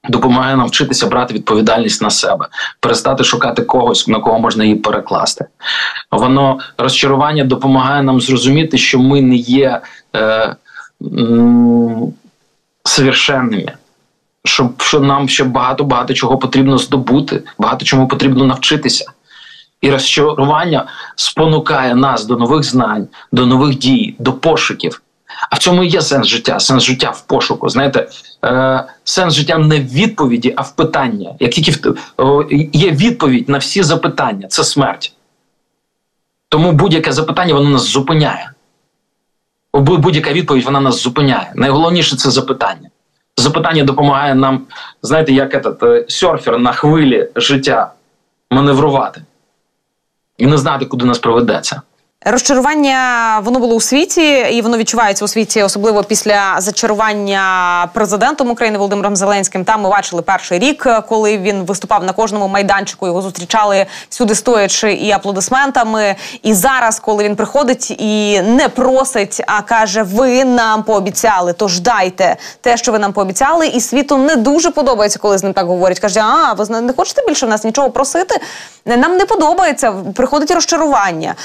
[0.10, 2.48] Допомагає нам вчитися брати відповідальність на себе,
[2.80, 5.46] перестати шукати когось, на кого можна її перекласти.
[6.12, 9.82] Воно розчарування допомагає нам зрозуміти, що ми не є
[10.16, 10.56] е,
[11.02, 12.14] м,
[12.84, 13.77] совершенними
[14.48, 19.12] що, що нам ще багато багато чого потрібно здобути, багато чому потрібно навчитися.
[19.82, 25.02] І розчарування спонукає нас до нових знань, до нових дій, до пошуків.
[25.50, 27.70] А в цьому і є сенс життя, сенс життя в пошуку.
[27.70, 28.10] Знаєте,
[28.46, 31.36] е, сенс життя не в відповіді, а в питання.
[31.40, 31.96] Як тільки в,
[32.74, 35.14] є відповідь на всі запитання, це смерть.
[36.50, 38.52] Тому будь-яке запитання воно нас зупиняє.
[39.74, 41.52] Будь-яка відповідь вона нас зупиняє.
[41.56, 42.90] Найголовніше це запитання.
[43.38, 44.66] Запитання допомагає нам,
[45.02, 47.92] знаєте, як этот, е, серфер на хвилі життя
[48.52, 49.22] маневрувати
[50.38, 51.82] і не знати, куди нас проведеться.
[52.26, 58.78] Розчарування воно було у світі, і воно відчувається у світі, особливо після зачарування президентом України
[58.78, 59.66] Володимиром Зеленським.
[59.66, 63.08] Там ми бачили перший рік, коли він виступав на кожному майданчику.
[63.08, 66.16] Його зустрічали всюди стоячи і аплодисментами.
[66.44, 72.36] І зараз, коли він приходить і не просить, а каже: Ви нам пообіцяли, тож дайте
[72.62, 76.00] те, що ви нам пообіцяли, і світу не дуже подобається, коли з ним так говорять.
[76.00, 78.42] Каже, а ви не хочете більше в нас нічого просити?
[78.86, 79.94] Нам не подобається.
[80.16, 81.36] Приходить розчарування.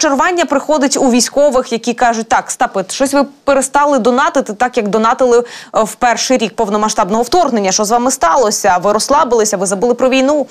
[0.00, 5.38] Розчарування приходить у військових, які кажуть, так, стапит, щось ви перестали донатити, так як донатили
[5.38, 7.72] е, в перший рік повномасштабного вторгнення.
[7.72, 8.78] Що з вами сталося?
[8.82, 10.46] Ви розслабилися, ви забули про війну.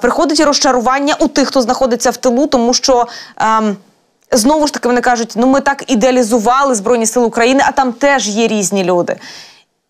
[0.00, 3.06] Приходить розчарування у тих, хто знаходиться в тилу, тому що.
[3.36, 3.76] Ем,
[4.32, 8.28] знову ж таки вони кажуть, ну ми так ідеалізували Збройні Сили України, а там теж
[8.28, 9.16] є різні люди.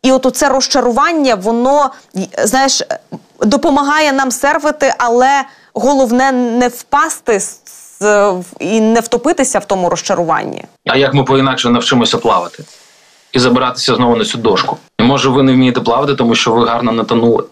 [0.02, 1.90] І от це розчарування, воно
[2.44, 2.82] знаєш,
[3.40, 5.42] допомагає нам сервити, але
[5.74, 7.40] головне не впасти
[8.60, 10.64] і не втопитися в тому розчаруванні.
[10.86, 12.64] А як ми по-інакше навчимося плавати
[13.32, 14.76] і забиратися знову на цю дошку?
[15.00, 17.44] Може ви не вмієте плавати, тому що ви гарно не тонули.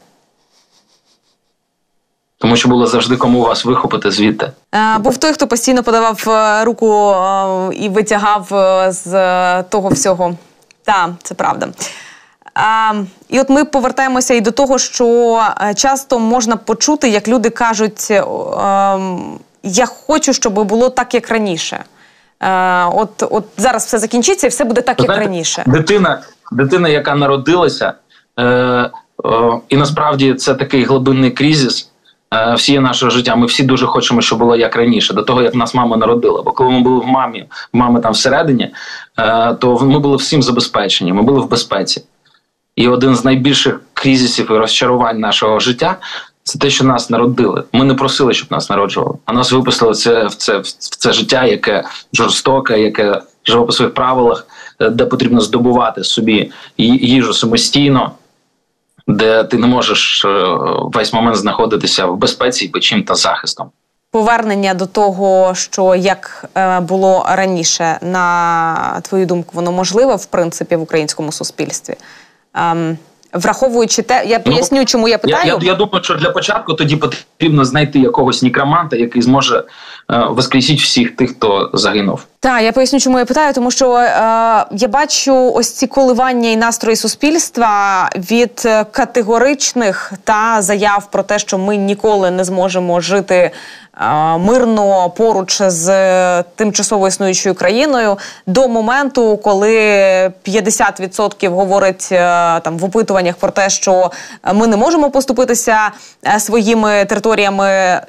[2.39, 4.53] Тому що було завжди кому вас вихопити звідти.
[4.75, 8.47] Е, був той, хто постійно подавав е, руку е, і витягав
[8.89, 10.35] з того всього.
[10.85, 11.69] Так, це правда.
[12.55, 12.93] А,
[13.29, 18.13] І от ми повертаємося і до того, що е, часто можна почути, як люди кажуть:
[19.63, 21.85] я хочу, щоб було так, як раніше.
[22.41, 25.63] Е, от от зараз все закінчиться і все буде так, Знаєте, як раніше.
[25.67, 26.23] Дитина,
[26.53, 27.93] дитина, яка народилася,
[28.37, 28.91] е, е,
[29.69, 31.89] і насправді це такий глибинний кризис.
[32.35, 33.37] Е, всі нашого життя.
[33.37, 36.43] Ми всі дуже хочемо, щоб було як раніше, до того як нас мама народила.
[36.43, 38.75] Бо коли ми були в мамі, в мами там всередині,
[39.59, 41.13] то ми були всім забезпечені.
[41.13, 42.03] Ми були в безпеці.
[42.77, 45.97] І один з найбільших кризисів і розчарувань нашого життя
[46.45, 47.65] це те, що нас народили.
[47.73, 51.45] Ми не просили, щоб нас народжували, а нас випустили це в це в це життя,
[51.45, 54.47] яке жорстоке, яке живе по своїх правилах,
[54.81, 58.13] е, де потрібно здобувати собі їжу самостійно,
[59.07, 60.29] де ти не можеш е,
[60.83, 63.71] весь момент знаходитися в безпеці, печім та захистом.
[64.11, 70.77] Повернення до того, що як е, було раніше, на твою думку, воно можливе в принципі
[70.77, 71.95] в українському суспільстві.
[73.33, 75.47] Враховуючи те, я ну, поясню, ну, чому я питаю.
[75.47, 79.65] Я, я я, думаю, що для початку тоді потрібно знайти якогось нікроманта, який зможе
[80.11, 82.25] е, воскресити всіх тих, хто загинув.
[82.41, 84.11] Так, я поясню, чому я питаю, тому що е,
[84.71, 91.59] я бачу ось ці коливання і настрої суспільства від категоричних та заяв про те, що
[91.59, 93.51] ми ніколи не зможемо жити
[94.39, 99.77] мирно поруч з тимчасово існуючою країною до моменту, коли
[100.45, 102.17] 50% говорить е,
[102.61, 104.11] там в опитуваннях про те, що
[104.55, 105.91] ми не можемо поступитися
[106.27, 108.01] е, своїми територіями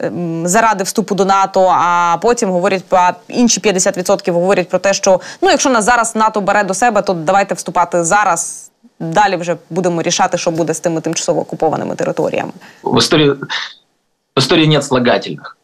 [0.46, 1.68] заради вступу до НАТО.
[1.78, 6.42] А потім говорять про інші 50% говорять про те, що ну, якщо нас зараз НАТО
[6.42, 8.70] бере до себе, то давайте вступати зараз.
[9.00, 12.52] Далі вже будемо рішати, що буде з тими тимчасово окупованими територіями.
[12.84, 15.58] В історії в історії нет слагательних.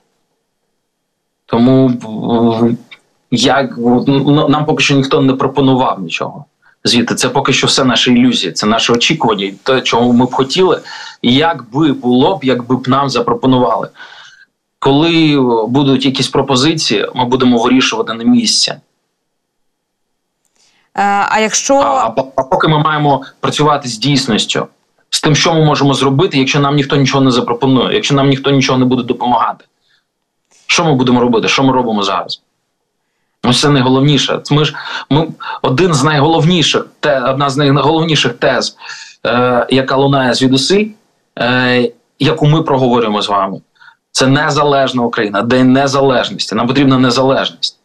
[1.50, 1.92] Тому
[3.32, 3.78] як
[4.50, 6.46] нам поки що ніхто не пропонував нічого.
[6.84, 10.82] Звідти це поки що все наші ілюзії, це наше очікування, те, чого ми б хотіли,
[11.22, 13.90] і як би було б, якби б нам запропонували.
[14.80, 18.72] Коли будуть якісь пропозиції, ми будемо вирішувати на місці.
[18.72, 18.80] Е,
[21.30, 24.68] а якщо а, а поки ми маємо працювати з дійсністю,
[25.10, 28.52] з тим, що ми можемо зробити, якщо нам ніхто нічого не запропонує, якщо нам ніхто
[28.52, 29.66] нічого не буде допомагати.
[30.70, 31.48] Що ми будемо робити?
[31.48, 32.42] Що ми робимо зараз?
[33.44, 34.42] Ось це найголовніше.
[34.52, 34.76] Ми ж
[35.10, 35.28] ми
[35.62, 38.78] один з найголовніших, те, одна з найголовніших тез,
[39.26, 40.88] е, яка лунає звідусиль,
[41.40, 43.62] е, яку ми проговорюємо з вами.
[44.12, 46.56] Це незалежна Україна, день незалежності.
[46.56, 47.78] Нам потрібна незалежність.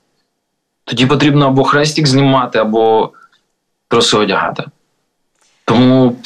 [0.84, 3.10] Тоді потрібно або хрестик знімати, або
[3.88, 4.64] троси одягати.
[5.64, 6.16] Тому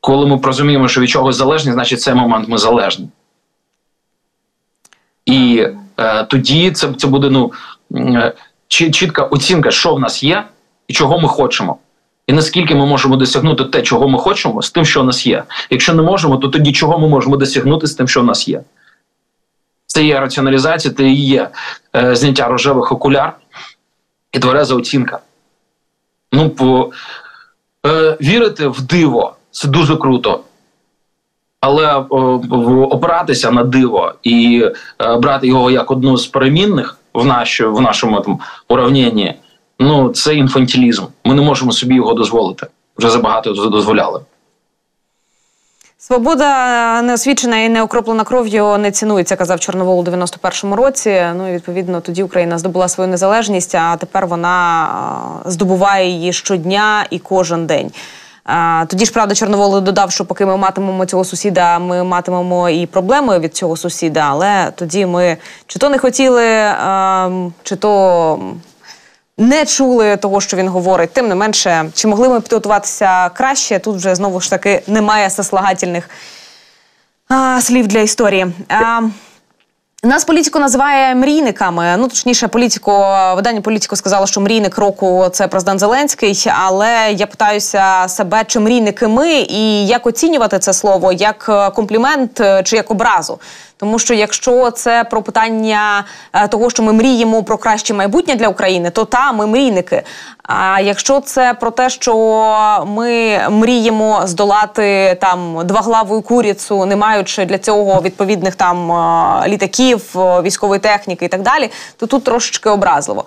[0.00, 3.08] коли ми розуміємо, що від чогось залежні, значить цей момент ми залежні.
[5.28, 5.66] І
[5.98, 7.52] е, тоді це це буде ну
[7.94, 8.32] е,
[8.68, 10.44] чітка оцінка, що в нас є,
[10.88, 11.78] і чого ми хочемо.
[12.26, 15.44] І наскільки ми можемо досягнути те, чого ми хочемо, з тим, що в нас є.
[15.70, 18.60] Якщо не можемо, то тоді чого ми можемо досягнути з тим, що в нас є.
[19.86, 21.48] Це є раціоналізація, це і є
[21.96, 23.36] е, зняття рожевих окуляр
[24.32, 25.18] і твереза оцінка.
[26.32, 26.90] Ну, по,
[27.86, 30.40] е, вірити в диво це дуже круто.
[31.60, 32.02] Але е,
[32.90, 34.64] опиратися на диво і
[35.00, 38.38] е, брати його як одну з перемінних в наші, в нашому там
[38.68, 39.34] уравненні,
[39.78, 41.04] ну це інфантилізм.
[41.24, 42.66] Ми не можемо собі його дозволити.
[42.98, 44.20] Вже забагато дозволяли.
[46.00, 51.22] Свобода неосвічена і не окроплена кров'ю не цінується, казав Чорновол у 91-му році.
[51.36, 54.88] Ну і відповідно тоді Україна здобула свою незалежність, а тепер вона
[55.44, 57.90] здобуває її щодня і кожен день.
[58.86, 63.38] Тоді ж правда Чорновол додав, що поки ми матимемо цього сусіда, ми матимемо і проблеми
[63.38, 64.26] від цього сусіда.
[64.28, 65.36] Але тоді ми
[65.66, 66.74] чи то не хотіли,
[67.62, 68.40] чи то
[69.38, 71.12] не чули того, що він говорить.
[71.12, 73.78] Тим не менше, чи могли ми підготуватися краще?
[73.78, 76.10] Тут вже знову ж таки немає сослагательних
[77.60, 78.46] слів для історії.
[80.02, 81.96] Нас політико називає мрійниками.
[81.98, 82.92] Ну точніше, політико
[83.36, 86.46] видання політико сказало, що мрійник року це президент Зеленський.
[86.54, 92.40] Але я питаюся себе, чи мрійники ми, і як оцінювати це слово як е, комплімент
[92.40, 93.38] е, чи як образу.
[93.78, 98.48] Тому що якщо це про питання е, того, що ми мріємо про краще майбутнє для
[98.48, 100.02] України, то та ми мрійники.
[100.42, 102.14] А якщо це про те, що
[102.86, 110.42] ми мріємо здолати там двоглаву курицю, не маючи для цього відповідних там е, літаків, е,
[110.42, 113.24] військової техніки і так далі, то тут трошечки образливо.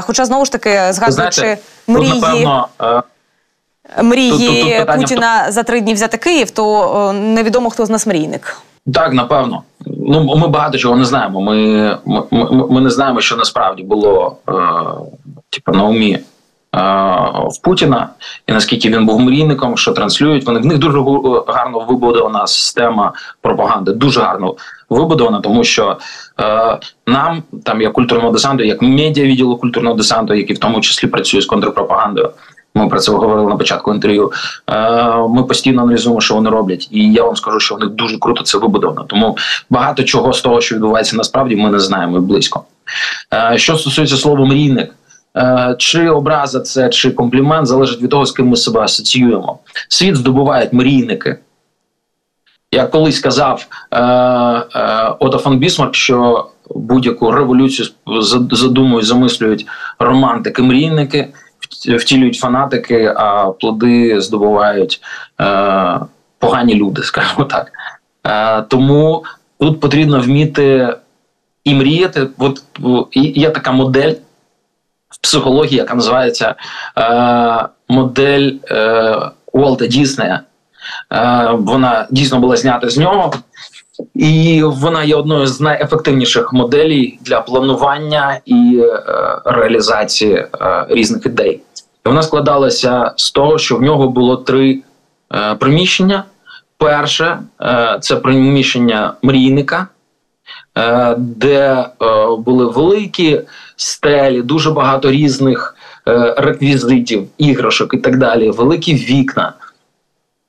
[0.00, 2.12] Хоча знову ж таки згадуючи мрії.
[2.12, 2.68] Тут, напевно,
[4.02, 8.06] Мрії тут, тут, тут Путіна за три дні взяти Київ, то невідомо хто з нас
[8.06, 8.60] мрійник.
[8.94, 9.62] Так, напевно.
[9.86, 11.40] Ну ми багато чого не знаємо.
[11.40, 14.52] Ми ми, ми, не знаємо, що насправді було е,
[15.50, 16.22] типу, на умі е,
[17.50, 18.08] в Путіна,
[18.46, 20.46] і наскільки він був мрійником, що транслюють.
[20.46, 20.98] Вони в них дуже
[21.46, 23.92] гарно вибудована система пропаганди.
[23.92, 24.54] Дуже гарно
[24.90, 25.98] вибудована, тому що
[26.40, 31.08] е, нам, там як культурного десанту, як медіа відділу культурного десанту, який в тому числі
[31.08, 32.30] працює з контрпропагандою.
[32.74, 34.32] Ми про це говорили на початку інтерв'ю.
[34.70, 38.18] Е, ми постійно аналізуємо, що вони роблять, і я вам скажу, що в них дуже
[38.18, 39.04] круто це вибудовано.
[39.04, 39.36] Тому
[39.70, 42.64] багато чого з того, що відбувається насправді, ми не знаємо близько.
[43.34, 44.94] Е, що стосується слова мрійник.
[45.36, 49.58] Е, чи образа це чи комплімент залежить від того, з ким ми себе асоціюємо.
[49.88, 51.38] Світ здобувають мрійники.
[52.72, 57.88] Я колись казав е, е, Ото фон Бісмарк, що будь-яку революцію
[58.50, 59.66] задумують, замислюють
[59.98, 61.28] романтики-мрійники
[61.88, 65.00] втілюють фанатики, а плоди здобувають
[65.40, 66.00] е,
[66.38, 67.72] погані люди, скажімо так.
[68.26, 69.24] Е, Тому
[69.60, 70.94] тут потрібно вміти
[71.64, 72.26] і мріяти.
[72.38, 72.62] От
[73.14, 74.12] є така модель
[75.08, 76.54] в психології, яка називається
[76.98, 79.16] е, модель е,
[79.52, 80.40] Уолта Діснея.
[81.12, 83.32] Е, Вона дійсно була знята з нього.
[84.14, 89.02] І вона є одною з найефективніших моделей для планування і е,
[89.44, 90.48] реалізації е,
[90.88, 91.60] різних ідей.
[92.04, 94.82] Вона складалася з того, що в нього було три
[95.34, 96.24] е, приміщення.
[96.78, 99.86] Перше е, це приміщення мрійника,
[100.78, 101.86] е, де е,
[102.38, 103.40] були великі
[103.76, 105.76] стелі, дуже багато різних
[106.08, 109.52] е, реквізитів, іграшок і так далі, великі вікна.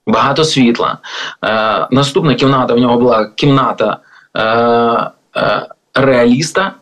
[0.07, 0.97] Багато світла.
[1.45, 3.97] Е, Наступна кімната в нього була кімната
[5.93, 6.73] реаліста,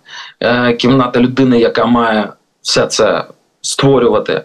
[0.80, 2.30] кімната людини, яка має
[2.62, 3.26] все це
[3.62, 4.44] створювати.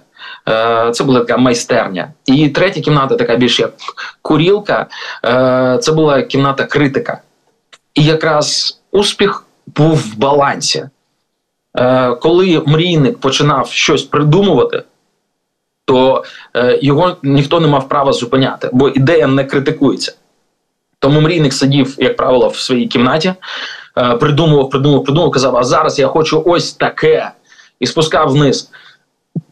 [0.49, 2.12] Е, Це була така майстерня.
[2.26, 3.72] І третя кімната, така більш як
[4.22, 4.86] курілка,
[5.24, 7.20] е, це була кімната критика.
[7.95, 10.88] І якраз успіх був в балансі.
[11.78, 14.82] Е, Коли мрійник починав щось придумувати
[15.86, 16.24] то
[16.82, 20.12] його ніхто не мав права зупиняти, бо ідея не критикується.
[20.99, 23.34] Тому мрійник сидів, як правило, в своїй кімнаті,
[24.20, 27.30] придумував, придумував, придумував, казав: а зараз я хочу ось таке.
[27.80, 28.70] І спускав вниз.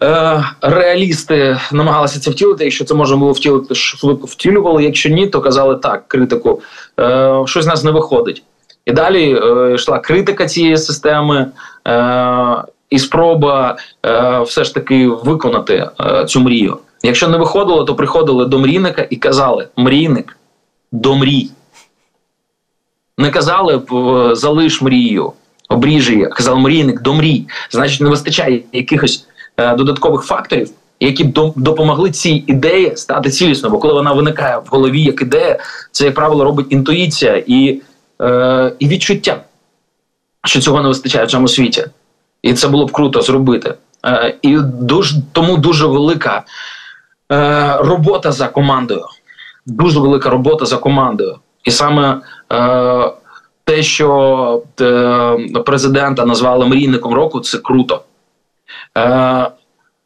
[0.03, 2.65] Е, реалісти намагалися це втілити.
[2.65, 4.85] Якщо це можна було втілити, швидко втілювали.
[4.85, 6.63] Якщо ні, то казали так, критику,
[7.01, 8.43] е, щось з нас не виходить.
[8.87, 11.47] І далі е, йшла критика цієї системи,
[12.91, 13.77] і спроба
[14.47, 15.91] все ж таки виконати
[16.29, 16.79] цю мрію.
[17.03, 20.37] Якщо не виходило, то приходили до мрійника і казали: мрійник,
[20.93, 21.51] домрій.
[23.19, 23.83] Не казали
[24.33, 25.33] залиш мрію,
[25.69, 27.47] обріж її, казали мрійник, домрій.
[27.71, 29.27] Значить, не вистачає якихось
[29.59, 33.73] додаткових факторів, які б допомогли цій ідеї стати цілісною.
[33.73, 35.59] Бо коли вона виникає в голові як ідея,
[35.91, 37.81] це, як правило, робить інтуїція і,
[38.23, 39.41] е, і відчуття,
[40.45, 41.85] що цього не вистачає в цьому світі
[42.43, 43.75] і це було б круто зробити.
[44.07, 46.43] Е, І дуже тому дуже велика
[47.33, 49.05] е, робота за командою.
[49.67, 51.39] Дуже велика робота за командою.
[51.65, 52.21] І саме
[52.53, 53.13] е,
[53.65, 55.37] те, що е,
[55.67, 58.03] президента назвали мрійником року, це круто.
[58.99, 59.51] Е,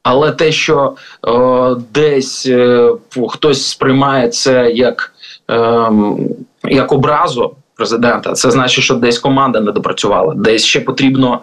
[0.02, 0.94] але те, що
[1.28, 2.90] е, десь е,
[3.28, 5.12] хтось сприймає це як,
[5.50, 5.90] е,
[6.64, 11.40] як образу президента, це значить, що десь команда не допрацювала, десь ще потрібно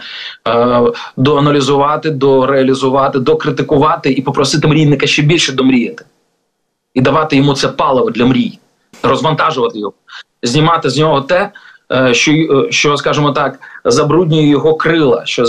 [0.47, 0.81] е,
[1.17, 6.05] доаналізувати, дореалізувати, докритикувати і попросити мрійника ще більше домріяти,
[6.93, 8.59] і давати йому це паливо для мрій,
[9.03, 9.93] розвантажувати його,
[10.43, 11.51] знімати з нього те.
[11.91, 15.45] Е, що, е, що, скажімо так, забруднює його крила, що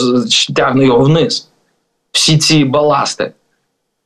[0.57, 1.49] тягне його вниз
[2.14, 3.32] всі ці баласти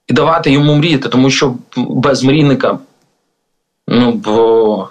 [0.07, 2.79] і давати йому мріяти, тому що без мрійника
[3.89, 4.89] ну, бо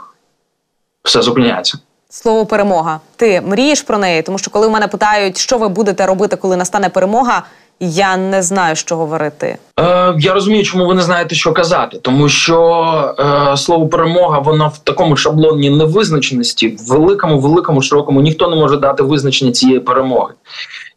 [1.04, 1.78] все зупиняється.
[2.10, 3.00] Слово перемога.
[3.16, 6.58] Ти мрієш про неї, тому що коли в мене питають, що ви будете робити, коли
[6.58, 7.44] настане перемога,
[7.80, 9.58] я не знаю, що говорити.
[9.80, 13.16] Е, Я розумію, чому ви не знаєте, що казати, тому що
[13.54, 18.78] е, слово перемога, воно в такому шаблоні невизначеності, в великому, великому, широкому ніхто не може
[18.78, 20.34] дати визначення цієї перемоги.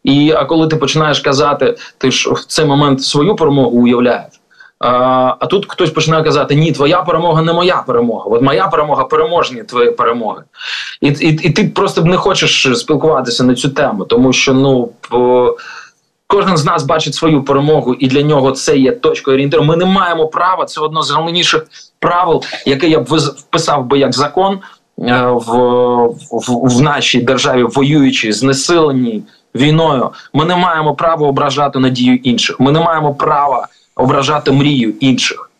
[0.03, 4.41] І а коли ти починаєш казати, ти ж в цей момент свою перемогу уявляєш.
[4.79, 4.89] А
[5.39, 8.25] а тут хтось починає казати: Ні, твоя перемога не моя перемога.
[8.29, 10.43] От моя перемога переможні твої перемоги.
[11.01, 14.89] І і, і ти просто не хочеш спілкуватися на цю тему, тому що ну.
[15.09, 15.57] По,
[16.31, 19.63] Кожен з нас бачить свою перемогу, і для нього це є точкою орієнтиру.
[19.63, 20.65] Ми не маємо права.
[20.65, 21.65] Це одно з головніших
[21.99, 24.59] правил, яке я б вписав би як закон
[24.99, 25.51] е, в,
[26.31, 29.23] в, в нашій державі, воюючи, знесиленій
[29.55, 30.09] війною.
[30.33, 32.59] Ми не маємо права ображати надію інших.
[32.59, 35.51] Ми не маємо права ображати мрію інших.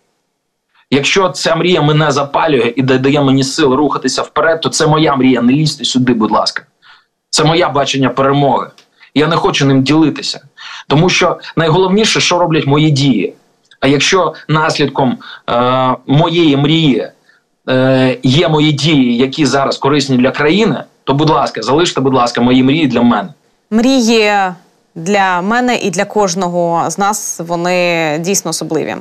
[0.91, 5.41] Якщо ця мрія мене запалює і дає мені сил рухатися вперед, то це моя мрія.
[5.41, 6.63] Не лізьте сюди, будь ласка.
[7.29, 8.67] Це моє бачення перемоги.
[9.15, 10.41] Я не хочу ним ділитися.
[10.87, 13.33] Тому що найголовніше, що роблять мої дії.
[13.79, 15.17] А якщо наслідком
[15.49, 17.07] е, моєї мрії
[17.69, 22.41] е, є мої дії, які зараз корисні для країни, то будь ласка, залиште, будь ласка,
[22.41, 23.29] мої мрії для мене.
[23.71, 24.33] Мрії
[24.95, 28.95] для мене і для кожного з нас вони дійсно особливі.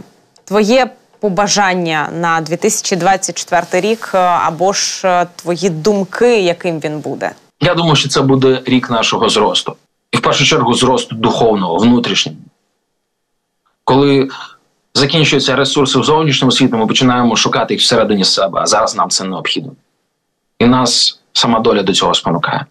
[0.44, 0.90] Твоє
[1.20, 7.30] побажання на 2024 рік або ж твої думки, яким він буде?
[7.60, 9.76] Я думаю, що це буде рік нашого зросту
[10.12, 12.38] і в першу чергу зросту духовного, внутрішнього.
[13.84, 14.28] Коли
[14.94, 19.24] закінчуються ресурси в зовнішньому світі, ми починаємо шукати їх всередині себе, а зараз нам це
[19.24, 19.72] необхідно.
[20.58, 22.66] І нас сама доля до цього спонукає.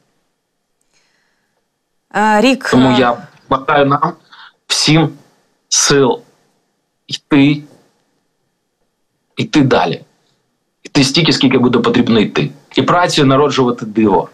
[2.13, 2.69] Рік...
[2.71, 3.17] Тому я
[3.49, 4.13] бажаю нам
[4.67, 5.09] всім
[5.69, 6.21] сил
[7.07, 7.63] йти,
[9.37, 10.01] йти далі.
[10.83, 12.51] Йти стільки, скільки буде потрібно йти.
[12.75, 14.29] І працею народжувати диво.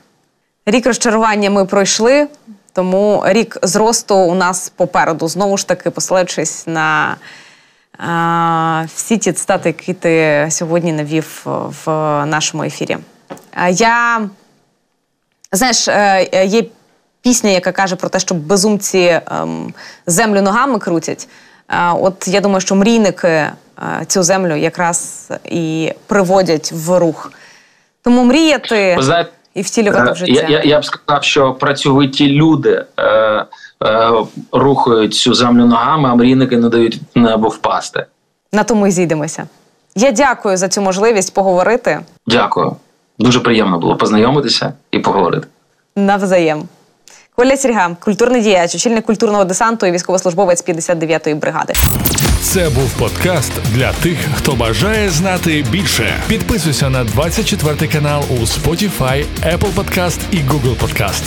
[0.65, 2.27] Рік розчарування ми пройшли.
[2.73, 5.27] Тому рік зросту у нас попереду.
[5.27, 7.15] Знову ж таки, посилаючись на
[7.97, 11.89] а, всі ті цитати, які ти сьогодні навів в
[12.25, 12.97] нашому ефірі.
[13.53, 14.29] А, я
[15.51, 16.63] знаєш, е, є
[17.25, 19.73] пісня, яка каже про те, що безумці ем,
[20.07, 21.27] землю ногами крутять.
[21.67, 23.53] А, от я думаю, що мрійники е,
[24.07, 27.31] цю землю якраз і приводять в рух.
[28.03, 28.97] Тому мріяти.
[28.99, 30.31] Знаєте, і втілювати в життя.
[30.33, 33.45] Я, я, я б сказав, що працьовиті люди е, е,
[34.51, 38.05] рухають цю землю ногами, а мрійники не дають небо впасти.
[38.51, 39.47] На тому і зійдемося.
[39.95, 41.99] Я дякую за цю можливість поговорити.
[42.27, 42.75] Дякую.
[43.19, 45.47] Дуже приємно було познайомитися і поговорити.
[45.95, 46.67] Навзаєм.
[47.35, 51.73] Коля Сірга, культурний діяч, очільник культурного десанту і військовослужбовець 59-ї бригади.
[52.41, 56.13] Це був подкаст для тих, хто бажає знати більше.
[56.27, 61.23] Підписуйся на 24 канал у Spotify, Apple Podcast і Google Podcast.